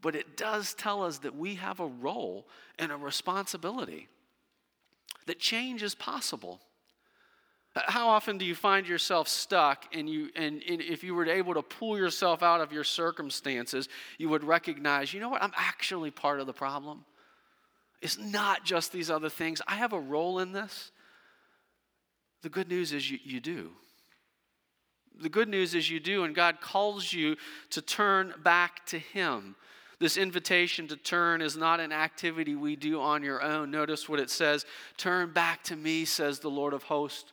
But 0.00 0.16
it 0.16 0.38
does 0.38 0.72
tell 0.72 1.04
us 1.04 1.18
that 1.18 1.36
we 1.36 1.56
have 1.56 1.80
a 1.80 1.86
role 1.86 2.46
and 2.78 2.90
a 2.90 2.96
responsibility, 2.96 4.08
that 5.26 5.38
change 5.38 5.82
is 5.82 5.94
possible. 5.94 6.62
How 7.74 8.08
often 8.08 8.36
do 8.36 8.44
you 8.44 8.54
find 8.54 8.86
yourself 8.86 9.28
stuck 9.28 9.86
and 9.94 10.08
you 10.08 10.28
and, 10.36 10.62
and, 10.68 10.82
if 10.82 11.02
you 11.02 11.14
were 11.14 11.26
able 11.26 11.54
to 11.54 11.62
pull 11.62 11.96
yourself 11.96 12.42
out 12.42 12.60
of 12.60 12.70
your 12.70 12.84
circumstances, 12.84 13.88
you 14.18 14.28
would 14.28 14.44
recognize, 14.44 15.14
you 15.14 15.20
know 15.20 15.30
what, 15.30 15.42
I'm 15.42 15.54
actually 15.56 16.10
part 16.10 16.40
of 16.40 16.46
the 16.46 16.52
problem. 16.52 17.04
It's 18.02 18.18
not 18.18 18.64
just 18.64 18.92
these 18.92 19.10
other 19.10 19.30
things. 19.30 19.62
I 19.66 19.76
have 19.76 19.94
a 19.94 20.00
role 20.00 20.40
in 20.40 20.52
this. 20.52 20.90
The 22.42 22.50
good 22.50 22.68
news 22.68 22.92
is 22.92 23.10
you, 23.10 23.18
you 23.24 23.40
do. 23.40 23.70
The 25.20 25.28
good 25.28 25.48
news 25.48 25.74
is 25.74 25.88
you 25.88 26.00
do, 26.00 26.24
and 26.24 26.34
God 26.34 26.60
calls 26.60 27.12
you 27.12 27.36
to 27.70 27.80
turn 27.80 28.34
back 28.42 28.84
to 28.86 28.98
Him. 28.98 29.54
This 29.98 30.16
invitation 30.16 30.88
to 30.88 30.96
turn 30.96 31.40
is 31.40 31.56
not 31.56 31.78
an 31.78 31.92
activity 31.92 32.56
we 32.56 32.74
do 32.74 33.00
on 33.00 33.22
your 33.22 33.40
own. 33.40 33.70
Notice 33.70 34.08
what 34.08 34.18
it 34.18 34.30
says 34.30 34.66
Turn 34.96 35.32
back 35.32 35.62
to 35.64 35.76
me, 35.76 36.04
says 36.04 36.40
the 36.40 36.50
Lord 36.50 36.74
of 36.74 36.82
hosts. 36.82 37.32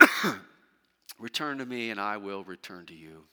return 1.18 1.58
to 1.58 1.66
me, 1.66 1.90
and 1.90 2.00
I 2.00 2.16
will 2.16 2.44
return 2.44 2.86
to 2.86 2.94
you. 2.94 3.24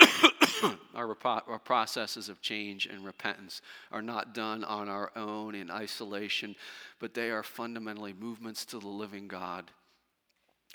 our, 0.94 1.16
our 1.24 1.58
processes 1.58 2.28
of 2.28 2.40
change 2.40 2.86
and 2.86 3.04
repentance 3.04 3.62
are 3.92 4.02
not 4.02 4.34
done 4.34 4.64
on 4.64 4.88
our 4.88 5.10
own 5.16 5.54
in 5.54 5.70
isolation, 5.70 6.56
but 6.98 7.14
they 7.14 7.30
are 7.30 7.42
fundamentally 7.42 8.12
movements 8.12 8.64
to 8.66 8.78
the 8.78 8.88
living 8.88 9.28
God, 9.28 9.70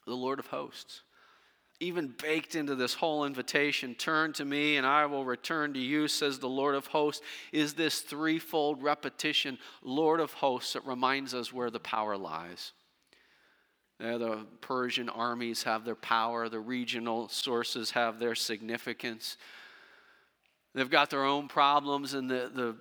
the 0.06 0.16
Lord 0.16 0.40
of 0.40 0.48
hosts 0.48 1.02
even 1.80 2.14
baked 2.22 2.56
into 2.56 2.76
this 2.76 2.94
whole 2.94 3.26
invitation 3.26 3.96
turn 3.96 4.34
to 4.34 4.44
me 4.44 4.78
and 4.78 4.86
I 4.86 5.06
will 5.06 5.24
return 5.24 5.74
to 5.74 5.80
you, 5.80 6.08
says 6.08 6.38
the 6.38 6.50
Lord 6.50 6.76
of 6.76 6.88
hosts, 6.88 7.24
is 7.52 7.74
this 7.74 8.02
threefold 8.02 8.84
repetition, 8.84 9.58
Lord 9.82 10.20
of 10.20 10.34
hosts, 10.34 10.74
that 10.74 10.86
reminds 10.86 11.34
us 11.34 11.54
where 11.54 11.70
the 11.70 11.80
power 11.80 12.18
lies. 12.18 12.74
The 14.00 14.46
Persian 14.62 15.10
armies 15.10 15.64
have 15.64 15.84
their 15.84 15.96
power, 15.96 16.48
the 16.50 16.60
regional 16.60 17.28
sources 17.28 17.92
have 17.92 18.20
their 18.20 18.36
significance. 18.36 19.38
They've 20.74 20.90
got 20.90 21.10
their 21.10 21.26
own 21.26 21.48
problems, 21.48 22.14
and 22.14 22.30
the, 22.30 22.52
the 22.54 22.76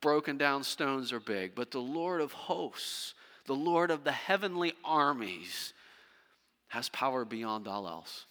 broken 0.00 0.38
down 0.38 0.64
stones 0.64 1.12
are 1.12 1.20
big. 1.20 1.54
But 1.54 1.70
the 1.70 1.80
Lord 1.80 2.20
of 2.20 2.32
hosts, 2.32 3.14
the 3.46 3.54
Lord 3.54 3.90
of 3.90 4.04
the 4.04 4.12
heavenly 4.12 4.72
armies, 4.84 5.74
has 6.68 6.88
power 6.88 7.24
beyond 7.24 7.68
all 7.68 7.86
else. 7.86 8.24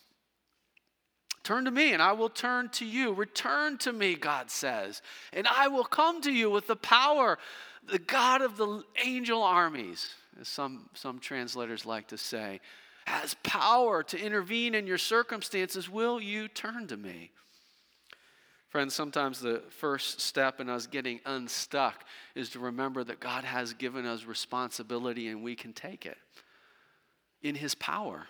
Turn 1.43 1.65
to 1.65 1.71
me 1.71 1.93
and 1.93 2.01
I 2.01 2.11
will 2.11 2.29
turn 2.29 2.69
to 2.69 2.85
you. 2.85 3.13
Return 3.13 3.77
to 3.79 3.93
me, 3.93 4.15
God 4.15 4.51
says, 4.51 5.01
and 5.33 5.47
I 5.47 5.67
will 5.67 5.83
come 5.83 6.21
to 6.21 6.31
you 6.31 6.49
with 6.49 6.67
the 6.67 6.75
power, 6.75 7.39
the 7.83 7.99
God 7.99 8.41
of 8.41 8.57
the 8.57 8.83
angel 9.03 9.41
armies, 9.41 10.13
as 10.39 10.47
some, 10.47 10.89
some 10.93 11.19
translators 11.19 11.85
like 11.85 12.07
to 12.07 12.17
say, 12.17 12.59
has 13.05 13.35
power 13.43 14.03
to 14.03 14.19
intervene 14.19 14.75
in 14.75 14.87
your 14.87 14.97
circumstances. 14.97 15.89
Will 15.89 16.21
you 16.21 16.47
turn 16.47 16.87
to 16.87 16.97
me? 16.97 17.31
Friends, 18.69 18.93
sometimes 18.93 19.41
the 19.41 19.63
first 19.69 20.21
step 20.21 20.61
in 20.61 20.69
us 20.69 20.87
getting 20.87 21.19
unstuck 21.25 22.05
is 22.35 22.49
to 22.51 22.59
remember 22.59 23.03
that 23.03 23.19
God 23.19 23.43
has 23.43 23.73
given 23.73 24.05
us 24.05 24.25
responsibility 24.25 25.27
and 25.27 25.43
we 25.43 25.55
can 25.55 25.73
take 25.73 26.05
it 26.05 26.17
in 27.41 27.55
His 27.55 27.75
power 27.75 28.27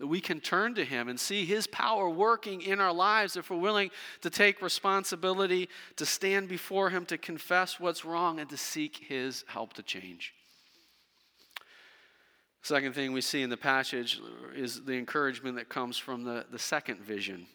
that 0.00 0.06
we 0.06 0.20
can 0.20 0.40
turn 0.40 0.74
to 0.74 0.84
Him 0.84 1.08
and 1.08 1.20
see 1.20 1.44
His 1.44 1.66
power 1.66 2.08
working 2.08 2.62
in 2.62 2.80
our 2.80 2.92
lives 2.92 3.36
if 3.36 3.50
we're 3.50 3.58
willing 3.58 3.90
to 4.22 4.30
take 4.30 4.62
responsibility, 4.62 5.68
to 5.96 6.06
stand 6.06 6.48
before 6.48 6.88
Him, 6.88 7.04
to 7.06 7.18
confess 7.18 7.78
what's 7.78 8.02
wrong, 8.02 8.40
and 8.40 8.48
to 8.48 8.56
seek 8.56 9.04
His 9.06 9.44
help 9.46 9.74
to 9.74 9.82
change. 9.82 10.32
Second 12.62 12.94
thing 12.94 13.12
we 13.12 13.20
see 13.20 13.42
in 13.42 13.50
the 13.50 13.56
passage 13.56 14.20
is 14.54 14.84
the 14.84 14.98
encouragement 14.98 15.56
that 15.56 15.68
comes 15.68 15.96
from 15.96 16.24
the, 16.24 16.44
the 16.50 16.58
second 16.58 17.00
vision. 17.00 17.46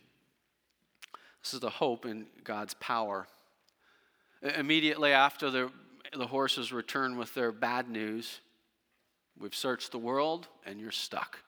This 1.44 1.54
is 1.54 1.60
the 1.60 1.70
hope 1.70 2.06
in 2.06 2.26
God's 2.44 2.74
power. 2.76 3.28
Immediately 4.42 5.12
after 5.12 5.52
the, 5.52 5.72
the 6.16 6.28
horses 6.28 6.74
return 6.74 7.18
with 7.18 7.34
their 7.36 7.52
bad 7.52 7.90
news, 7.90 8.40
we've 9.40 9.56
searched 9.56 9.92
the 9.92 10.00
world 10.00 10.48
and 10.66 10.80
you're 10.80 10.92
stuck 10.92 11.40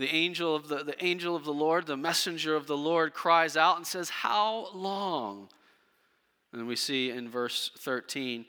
the 0.00 0.14
angel 0.14 0.56
of 0.56 0.68
the, 0.68 0.82
the 0.82 1.04
angel 1.04 1.36
of 1.36 1.44
the 1.44 1.52
Lord, 1.52 1.86
the 1.86 1.96
messenger 1.96 2.56
of 2.56 2.66
the 2.66 2.76
Lord, 2.76 3.12
cries 3.12 3.54
out 3.54 3.76
and 3.76 3.86
says, 3.86 4.08
How 4.08 4.68
long? 4.72 5.48
And 6.52 6.66
we 6.66 6.74
see 6.74 7.10
in 7.10 7.28
verse 7.28 7.70
13, 7.78 8.46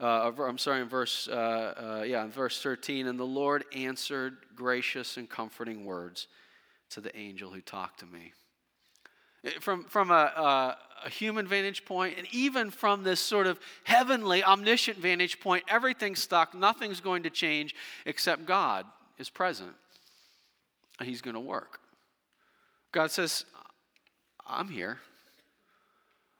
uh, 0.00 0.30
I'm 0.38 0.58
sorry, 0.58 0.80
in 0.80 0.88
verse, 0.88 1.28
uh, 1.28 1.98
uh, 2.00 2.04
yeah, 2.04 2.24
in 2.24 2.30
verse 2.30 2.62
13, 2.62 3.06
and 3.06 3.18
the 3.18 3.24
Lord 3.24 3.64
answered 3.74 4.36
gracious 4.54 5.16
and 5.16 5.28
comforting 5.28 5.84
words 5.84 6.28
to 6.90 7.00
the 7.00 7.16
angel 7.16 7.50
who 7.50 7.60
talked 7.60 8.00
to 8.00 8.06
me. 8.06 8.32
Eh, 9.44 9.50
from, 9.60 9.84
from 9.84 10.10
a, 10.10 10.14
a, 10.14 10.76
a 11.06 11.10
human 11.10 11.46
vantage 11.46 11.84
point, 11.84 12.16
and 12.16 12.26
even 12.32 12.70
from 12.70 13.02
this 13.02 13.20
sort 13.20 13.46
of 13.46 13.58
heavenly, 13.84 14.42
omniscient 14.42 14.98
vantage 14.98 15.40
point, 15.40 15.64
everything's 15.68 16.20
stuck, 16.20 16.54
nothing's 16.54 17.00
going 17.00 17.24
to 17.24 17.30
change 17.30 17.74
except 18.06 18.46
God 18.46 18.86
is 19.18 19.28
present 19.28 19.74
and 20.98 21.08
he's 21.08 21.22
going 21.22 21.34
to 21.34 21.40
work. 21.40 21.80
God 22.92 23.10
says, 23.10 23.44
I'm 24.46 24.68
here. 24.68 24.98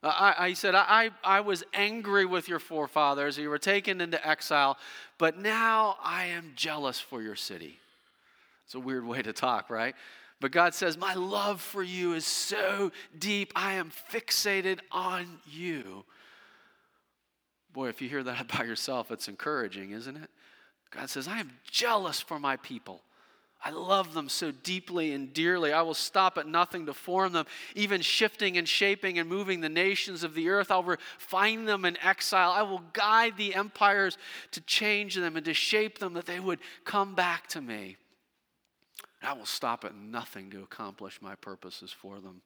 Uh, 0.02 0.08
I, 0.08 0.46
I 0.46 0.52
said, 0.52 0.74
I, 0.74 1.10
I 1.24 1.40
was 1.40 1.64
angry 1.74 2.24
with 2.24 2.48
your 2.48 2.60
forefathers. 2.60 3.36
You 3.36 3.50
were 3.50 3.58
taken 3.58 4.00
into 4.00 4.24
exile, 4.26 4.78
but 5.18 5.38
now 5.38 5.96
I 6.02 6.26
am 6.26 6.52
jealous 6.54 7.00
for 7.00 7.20
your 7.20 7.34
city. 7.34 7.80
It's 8.64 8.74
a 8.74 8.80
weird 8.80 9.04
way 9.04 9.22
to 9.22 9.32
talk, 9.32 9.70
right? 9.70 9.94
But 10.40 10.52
God 10.52 10.74
says, 10.74 10.96
My 10.96 11.14
love 11.14 11.60
for 11.60 11.82
you 11.82 12.12
is 12.12 12.26
so 12.26 12.92
deep. 13.18 13.52
I 13.56 13.74
am 13.74 13.90
fixated 14.12 14.78
on 14.92 15.40
you. 15.50 16.04
Boy, 17.72 17.88
if 17.88 18.00
you 18.00 18.08
hear 18.08 18.22
that 18.22 18.40
about 18.52 18.66
yourself, 18.66 19.10
it's 19.10 19.28
encouraging, 19.28 19.90
isn't 19.92 20.16
it? 20.16 20.30
God 20.90 21.10
says, 21.10 21.28
I 21.28 21.38
am 21.38 21.50
jealous 21.70 22.20
for 22.20 22.38
my 22.38 22.56
people. 22.56 23.02
I 23.64 23.70
love 23.70 24.14
them 24.14 24.28
so 24.28 24.52
deeply 24.52 25.12
and 25.12 25.32
dearly. 25.32 25.72
I 25.72 25.82
will 25.82 25.94
stop 25.94 26.38
at 26.38 26.46
nothing 26.46 26.86
to 26.86 26.94
form 26.94 27.32
them, 27.32 27.46
even 27.74 28.00
shifting 28.00 28.56
and 28.56 28.68
shaping 28.68 29.18
and 29.18 29.28
moving 29.28 29.60
the 29.60 29.68
nations 29.68 30.22
of 30.22 30.34
the 30.34 30.48
earth. 30.48 30.70
I'll 30.70 30.84
refine 30.84 31.64
them 31.64 31.84
in 31.84 31.96
exile. 32.00 32.50
I 32.52 32.62
will 32.62 32.82
guide 32.92 33.36
the 33.36 33.54
empires 33.56 34.16
to 34.52 34.60
change 34.60 35.16
them 35.16 35.36
and 35.36 35.44
to 35.44 35.54
shape 35.54 35.98
them 35.98 36.14
that 36.14 36.26
they 36.26 36.38
would 36.38 36.60
come 36.84 37.16
back 37.16 37.48
to 37.48 37.60
me. 37.60 37.96
I 39.22 39.32
will 39.32 39.46
stop 39.46 39.84
at 39.84 39.96
nothing 39.96 40.50
to 40.50 40.62
accomplish 40.62 41.20
my 41.20 41.34
purposes 41.34 41.90
for 41.90 42.20
them. 42.20 42.42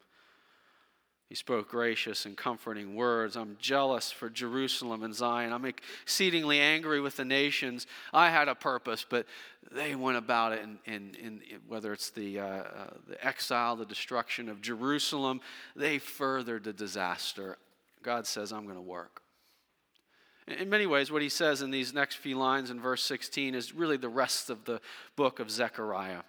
He 1.32 1.36
spoke 1.36 1.70
gracious 1.70 2.26
and 2.26 2.36
comforting 2.36 2.94
words. 2.94 3.36
I'm 3.36 3.56
jealous 3.58 4.12
for 4.12 4.28
Jerusalem 4.28 5.02
and 5.02 5.14
Zion. 5.14 5.50
I'm 5.50 5.64
exceedingly 5.64 6.60
angry 6.60 7.00
with 7.00 7.16
the 7.16 7.24
nations. 7.24 7.86
I 8.12 8.28
had 8.28 8.48
a 8.48 8.54
purpose, 8.54 9.06
but 9.08 9.24
they 9.70 9.94
went 9.94 10.18
about 10.18 10.52
it 10.52 10.62
in, 10.84 11.40
whether 11.66 11.94
it's 11.94 12.10
the, 12.10 12.38
uh, 12.38 12.44
uh, 12.44 12.90
the 13.08 13.26
exile, 13.26 13.76
the 13.76 13.86
destruction 13.86 14.50
of 14.50 14.60
Jerusalem, 14.60 15.40
they 15.74 15.98
furthered 15.98 16.64
the 16.64 16.74
disaster. 16.74 17.56
God 18.02 18.26
says, 18.26 18.52
I'm 18.52 18.64
going 18.64 18.76
to 18.76 18.82
work. 18.82 19.22
In 20.46 20.68
many 20.68 20.84
ways, 20.84 21.10
what 21.10 21.22
he 21.22 21.30
says 21.30 21.62
in 21.62 21.70
these 21.70 21.94
next 21.94 22.16
few 22.16 22.36
lines 22.36 22.68
in 22.68 22.78
verse 22.78 23.02
16 23.04 23.54
is 23.54 23.72
really 23.72 23.96
the 23.96 24.10
rest 24.10 24.50
of 24.50 24.66
the 24.66 24.82
book 25.16 25.40
of 25.40 25.50
Zechariah. 25.50 26.24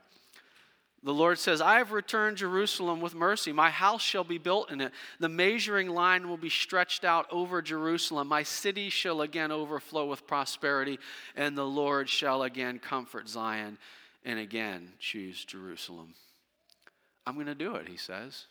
The 1.03 1.13
Lord 1.13 1.37
says, 1.37 1.59
I 1.59 1.79
have 1.79 1.91
returned 1.91 2.37
Jerusalem 2.37 3.01
with 3.01 3.13
mercy. 3.13 3.51
My 3.51 3.69
house 3.69 4.01
shall 4.01 4.23
be 4.23 4.37
built 4.37 4.71
in 4.71 4.79
it. 4.79 4.93
The 5.19 5.27
measuring 5.27 5.89
line 5.89 6.29
will 6.29 6.37
be 6.37 6.49
stretched 6.49 7.03
out 7.03 7.27
over 7.29 7.61
Jerusalem. 7.61 8.29
My 8.29 8.43
city 8.43 8.89
shall 8.89 9.21
again 9.21 9.51
overflow 9.51 10.05
with 10.05 10.25
prosperity, 10.25 10.99
and 11.35 11.57
the 11.57 11.65
Lord 11.65 12.07
shall 12.07 12.43
again 12.43 12.79
comfort 12.79 13.27
Zion 13.27 13.77
and 14.23 14.39
again 14.39 14.93
choose 14.97 15.43
Jerusalem. 15.43 16.13
I'm 17.27 17.35
going 17.35 17.47
to 17.47 17.55
do 17.55 17.75
it, 17.75 17.89
he 17.89 17.97
says. 17.97 18.45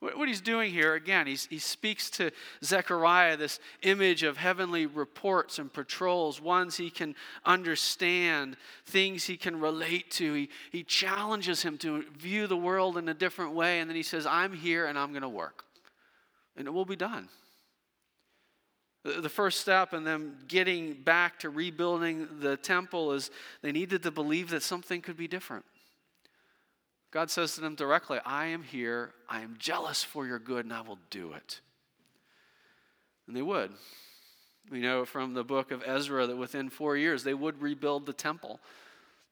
What 0.00 0.28
he's 0.28 0.40
doing 0.40 0.72
here, 0.72 0.94
again, 0.94 1.26
he's, 1.26 1.44
he 1.44 1.58
speaks 1.58 2.08
to 2.12 2.30
Zechariah 2.64 3.36
this 3.36 3.60
image 3.82 4.22
of 4.22 4.38
heavenly 4.38 4.86
reports 4.86 5.58
and 5.58 5.70
patrols, 5.70 6.40
ones 6.40 6.78
he 6.78 6.88
can 6.88 7.14
understand, 7.44 8.56
things 8.86 9.24
he 9.24 9.36
can 9.36 9.60
relate 9.60 10.10
to. 10.12 10.32
He, 10.32 10.48
he 10.72 10.84
challenges 10.84 11.62
him 11.62 11.76
to 11.78 12.04
view 12.18 12.46
the 12.46 12.56
world 12.56 12.96
in 12.96 13.10
a 13.10 13.14
different 13.14 13.52
way, 13.52 13.80
and 13.80 13.90
then 13.90 13.96
he 13.96 14.02
says, 14.02 14.24
I'm 14.24 14.54
here 14.54 14.86
and 14.86 14.98
I'm 14.98 15.10
going 15.10 15.20
to 15.20 15.28
work. 15.28 15.64
And 16.56 16.66
it 16.66 16.70
will 16.70 16.86
be 16.86 16.96
done. 16.96 17.28
The 19.04 19.28
first 19.28 19.60
step 19.60 19.92
in 19.92 20.04
them 20.04 20.36
getting 20.48 20.94
back 20.94 21.38
to 21.40 21.50
rebuilding 21.50 22.26
the 22.40 22.56
temple 22.56 23.12
is 23.12 23.30
they 23.60 23.72
needed 23.72 24.02
to 24.04 24.10
believe 24.10 24.48
that 24.50 24.62
something 24.62 25.02
could 25.02 25.16
be 25.18 25.28
different. 25.28 25.64
God 27.10 27.30
says 27.30 27.54
to 27.54 27.60
them 27.60 27.74
directly, 27.74 28.18
I 28.24 28.46
am 28.46 28.62
here, 28.62 29.12
I 29.28 29.40
am 29.40 29.56
jealous 29.58 30.02
for 30.02 30.26
your 30.26 30.38
good, 30.38 30.64
and 30.64 30.72
I 30.72 30.80
will 30.80 30.98
do 31.10 31.32
it. 31.32 31.60
And 33.26 33.36
they 33.36 33.42
would. 33.42 33.72
We 34.70 34.80
know 34.80 35.04
from 35.04 35.34
the 35.34 35.42
book 35.42 35.72
of 35.72 35.82
Ezra 35.84 36.26
that 36.26 36.36
within 36.36 36.70
four 36.70 36.96
years 36.96 37.24
they 37.24 37.34
would 37.34 37.60
rebuild 37.60 38.06
the 38.06 38.12
temple. 38.12 38.60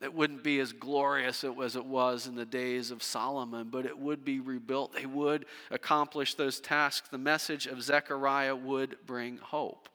It 0.00 0.14
wouldn't 0.14 0.44
be 0.44 0.60
as 0.60 0.72
glorious 0.72 1.44
as 1.44 1.76
it 1.76 1.84
was 1.84 2.26
in 2.26 2.34
the 2.34 2.44
days 2.44 2.90
of 2.90 3.02
Solomon, 3.02 3.68
but 3.70 3.86
it 3.86 3.98
would 3.98 4.24
be 4.24 4.40
rebuilt. 4.40 4.92
They 4.92 5.06
would 5.06 5.46
accomplish 5.70 6.34
those 6.34 6.60
tasks. 6.60 7.08
The 7.08 7.18
message 7.18 7.66
of 7.66 7.82
Zechariah 7.82 8.54
would 8.54 8.96
bring 9.06 9.38
hope. 9.38 9.88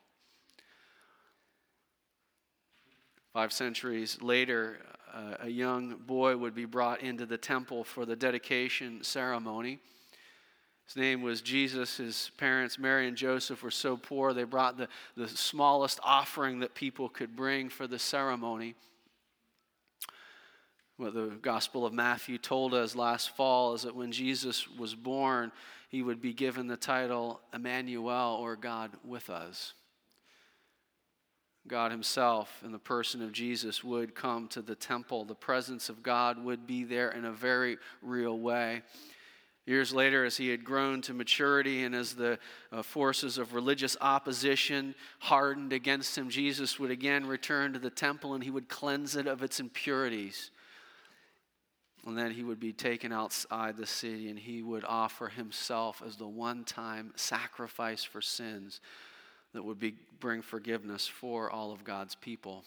Five 3.34 3.52
centuries 3.52 4.22
later, 4.22 4.78
uh, 5.14 5.36
a 5.42 5.50
young 5.50 5.96
boy 6.08 6.36
would 6.36 6.56
be 6.56 6.66
brought 6.66 7.02
into 7.02 7.26
the 7.26 7.38
temple 7.38 7.84
for 7.84 8.06
the 8.06 8.16
dedication 8.16 9.04
ceremony. 9.04 9.80
His 10.86 10.96
name 10.96 11.22
was 11.22 11.42
Jesus. 11.42 11.98
His 11.98 12.32
parents, 12.38 12.78
Mary 12.78 13.08
and 13.08 13.16
Joseph, 13.16 13.64
were 13.64 13.72
so 13.72 13.96
poor 13.96 14.34
they 14.34 14.44
brought 14.44 14.78
the, 14.78 14.88
the 15.16 15.28
smallest 15.28 16.00
offering 16.04 16.60
that 16.60 16.76
people 16.76 17.10
could 17.10 17.36
bring 17.36 17.70
for 17.70 17.88
the 17.88 18.00
ceremony. 18.00 18.76
What 20.98 21.14
the 21.14 21.38
Gospel 21.42 21.86
of 21.86 21.94
Matthew 21.94 22.38
told 22.38 22.74
us 22.74 22.96
last 22.96 23.36
fall 23.36 23.74
is 23.74 23.84
that 23.84 23.96
when 23.96 24.12
Jesus 24.12 24.68
was 24.68 24.94
born, 24.94 25.52
he 25.90 26.02
would 26.02 26.22
be 26.22 26.34
given 26.34 26.68
the 26.68 26.78
title 26.78 27.40
Emmanuel, 27.54 28.38
or 28.40 28.56
God 28.56 28.92
with 29.04 29.30
us. 29.30 29.74
God 31.68 31.92
Himself, 31.92 32.62
in 32.64 32.72
the 32.72 32.80
person 32.80 33.22
of 33.22 33.32
Jesus, 33.32 33.84
would 33.84 34.16
come 34.16 34.48
to 34.50 34.62
the 34.62 34.76
temple. 34.76 35.24
The 35.24 35.36
presence 35.36 35.88
of 35.88 36.04
God 36.04 36.44
would 36.44 36.68
be 36.68 36.84
there 36.84 37.12
in 37.12 37.26
a 37.26 37.32
very 37.32 37.78
real 38.02 38.38
way. 38.38 38.82
Years 39.66 39.94
later, 39.94 40.26
as 40.26 40.36
he 40.36 40.50
had 40.50 40.66
grown 40.66 41.02
to 41.04 41.14
maturity 41.14 41.86
and 41.86 41.96
as 41.96 42.16
the 42.16 42.38
uh, 42.74 42.82
forces 42.82 43.38
of 43.38 43.54
religious 43.54 43.96
opposition 44.02 44.94
hardened 45.20 45.72
against 45.72 46.18
him, 46.18 46.30
Jesus 46.30 46.80
would 46.80 46.92
again 46.92 47.26
return 47.26 47.72
to 47.72 47.80
the 47.80 47.90
temple 47.90 48.34
and 48.34 48.44
he 48.44 48.52
would 48.52 48.68
cleanse 48.68 49.16
it 49.16 49.26
of 49.26 49.42
its 49.42 49.62
impurities. 49.62 50.52
And 52.06 52.18
then 52.18 52.32
he 52.32 52.44
would 52.44 52.60
be 52.60 52.74
taken 52.74 53.14
outside 53.14 53.78
the 53.78 53.86
city 53.86 54.30
and 54.30 54.38
he 54.38 54.62
would 54.62 54.84
offer 54.84 55.30
himself 55.30 56.04
as 56.06 56.18
the 56.18 56.28
one 56.28 56.66
time 56.66 57.14
sacrifice 57.16 58.04
for 58.04 58.22
sins 58.22 58.82
that 59.54 59.64
would 59.64 59.80
be, 59.80 59.96
bring 60.20 60.42
forgiveness 60.42 61.08
for 61.08 61.50
all 61.50 61.72
of 61.72 61.84
God's 61.84 62.16
people. 62.16 62.64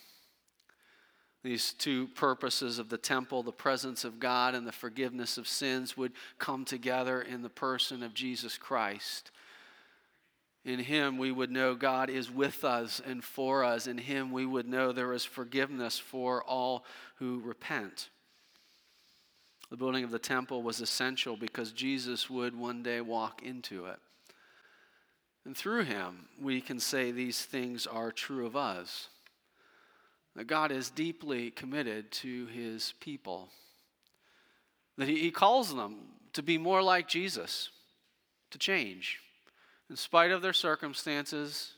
These 1.43 1.73
two 1.73 2.07
purposes 2.07 2.79
of 2.79 2.89
the 2.89 2.97
temple, 2.97 3.43
the 3.43 3.51
presence 3.51 4.03
of 4.03 4.19
God 4.19 4.55
and 4.55 4.65
the 4.65 4.71
forgiveness 4.71 5.37
of 5.37 5.47
sins, 5.47 5.95
would 5.95 6.13
come 6.39 6.65
together 6.65 7.21
in 7.21 7.41
the 7.41 7.49
person 7.49 8.03
of 8.03 8.13
Jesus 8.13 8.57
Christ. 8.57 9.31
In 10.65 10.79
Him, 10.79 11.17
we 11.17 11.31
would 11.31 11.51
know 11.51 11.75
God 11.75 12.09
is 12.09 12.29
with 12.29 12.65
us 12.65 13.01
and 13.05 13.23
for 13.23 13.63
us. 13.63 13.87
In 13.87 13.97
Him, 13.97 14.31
we 14.31 14.45
would 14.45 14.67
know 14.67 14.91
there 14.91 15.13
is 15.13 15.23
forgiveness 15.23 15.97
for 15.97 16.43
all 16.43 16.83
who 17.15 17.39
repent. 17.39 18.09
The 19.69 19.77
building 19.77 20.03
of 20.03 20.11
the 20.11 20.19
temple 20.19 20.63
was 20.63 20.81
essential 20.81 21.37
because 21.37 21.71
Jesus 21.71 22.29
would 22.29 22.57
one 22.57 22.83
day 22.83 22.99
walk 22.99 23.41
into 23.43 23.85
it. 23.85 23.99
And 25.47 25.55
through 25.55 25.85
him, 25.85 26.25
we 26.41 26.59
can 26.59 26.77
say 26.77 27.11
these 27.11 27.45
things 27.45 27.87
are 27.87 28.11
true 28.11 28.45
of 28.45 28.57
us. 28.57 29.07
That 30.35 30.45
God 30.45 30.73
is 30.73 30.89
deeply 30.89 31.51
committed 31.51 32.11
to 32.11 32.47
his 32.47 32.93
people. 32.99 33.47
That 34.97 35.07
he, 35.07 35.31
calls 35.31 35.73
them 35.73 35.99
to 36.33 36.43
be 36.43 36.57
more 36.57 36.83
like 36.83 37.07
Jesus, 37.07 37.69
to 38.51 38.57
change. 38.57 39.19
In 39.89 39.95
spite 39.95 40.31
of 40.31 40.41
their 40.41 40.51
circumstances, 40.51 41.75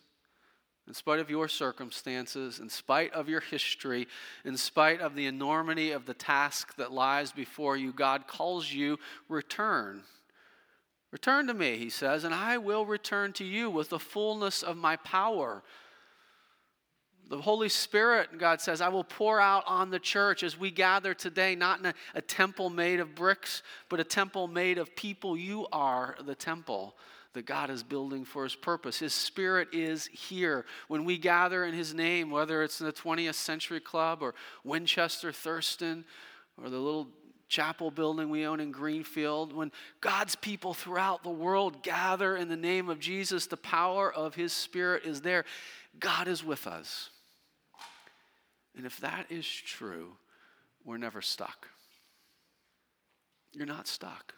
in 0.88 0.96
spite 0.96 1.20
of 1.20 1.30
your 1.30 1.48
circumstances, 1.48 2.60
in 2.60 2.70
spite 2.70 3.14
of 3.14 3.30
your 3.30 3.42
history, 3.42 4.08
in 4.44 4.58
spite 4.58 5.00
of 5.00 5.14
the 5.14 5.28
enormity 5.28 5.92
of 5.92 6.08
the 6.08 6.16
task 6.16 6.76
that 6.78 6.92
lies 6.92 7.32
before 7.32 7.78
you, 7.78 7.94
God 7.94 8.26
calls 8.26 8.74
you 8.74 8.98
return. 9.28 10.02
Return 11.12 11.48
to 11.48 11.54
me, 11.54 11.78
he 11.78 11.90
says, 11.90 12.24
and 12.24 12.34
I 12.34 12.58
will 12.58 12.86
return 12.86 13.34
to 13.34 13.44
you 13.44 13.70
with 13.70 13.90
the 13.90 14.00
fullness 14.00 14.62
of 14.62 14.78
my 14.78 14.96
power. 14.98 15.64
The 17.30 17.42
Holy 17.42 17.70
Spirit, 17.70 18.38
God 18.38 18.62
says, 18.62 18.82
I 18.82 18.90
will 18.90 19.04
pour 19.04 19.40
out 19.40 19.64
on 19.68 19.90
the 19.90 20.00
church 20.00 20.44
as 20.44 20.58
we 20.58 20.72
gather 20.72 21.14
today, 21.14 21.56
not 21.56 21.80
in 21.80 21.88
a, 21.88 21.94
a, 22.16 22.22
temple 22.22 22.70
made 22.72 23.00
of 23.00 23.14
bricks, 23.14 23.62
but 23.88 24.00
a 24.00 24.04
temple 24.04 24.48
made 24.48 24.80
of 24.80 24.96
people. 24.96 25.38
You 25.38 25.68
are 25.72 26.16
the 26.26 26.34
temple 26.34 26.96
that 27.34 27.46
God 27.46 27.70
is 27.70 27.84
building 27.84 28.26
for 28.26 28.44
His 28.44 28.56
purpose. 28.56 28.98
His 28.98 29.14
Spirit 29.14 29.68
is 29.72 30.08
here. 30.08 30.66
When 30.88 31.06
we 31.06 31.20
gather 31.20 31.66
in 31.66 31.76
His 31.76 31.94
name, 31.94 32.32
whether 32.32 32.64
it's 32.64 32.82
in 32.82 32.88
the 32.88 32.94
20th 32.94 33.36
Century 33.36 33.80
Club 33.80 34.24
or 34.24 34.34
Winchester 34.64 35.32
Thurston 35.32 36.06
or 36.58 36.70
the 36.70 36.80
little 36.80 37.10
chapel 37.50 37.92
building 37.92 38.30
we 38.30 38.46
own 38.46 38.60
in 38.60 38.72
Greenfield, 38.72 39.52
when 39.52 39.72
God's 40.00 40.36
people 40.36 40.74
throughout 40.74 41.24
the 41.24 41.30
world 41.30 41.84
gather 41.84 42.38
in 42.38 42.48
the 42.48 42.56
name 42.56 42.90
of 42.90 43.00
Jesus, 43.00 43.48
the 43.48 43.58
power 43.58 44.14
of 44.14 44.36
His 44.36 44.54
Spirit 44.54 45.04
is 45.04 45.22
there. 45.22 45.44
God 46.00 46.28
is 46.28 46.44
with 46.44 46.68
us. 46.68 47.10
And 48.78 48.86
if 48.86 49.00
that 49.02 49.26
is 49.30 49.46
true, 49.46 50.14
we're 50.86 50.98
never 50.98 51.22
stuck. 51.22 51.68
You're 53.52 53.66
not 53.66 53.88
stuck. 53.88 54.36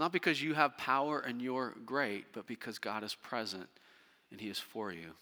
Not 0.00 0.10
because 0.10 0.42
you 0.42 0.54
have 0.54 0.76
power 0.78 1.20
and 1.20 1.40
you're 1.40 1.74
great, 1.84 2.32
but 2.32 2.46
because 2.46 2.78
God 2.78 3.04
is 3.04 3.14
present 3.14 3.68
and 4.30 4.40
He 4.40 4.48
is 4.48 4.58
for 4.58 4.90
you. 4.90 5.12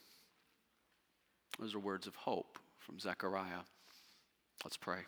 Those 1.58 1.74
are 1.74 1.80
words 1.80 2.06
of 2.06 2.14
hope 2.14 2.58
from 2.78 2.98
Zechariah. 2.98 3.64
Let's 4.64 4.76
pray. 4.76 5.00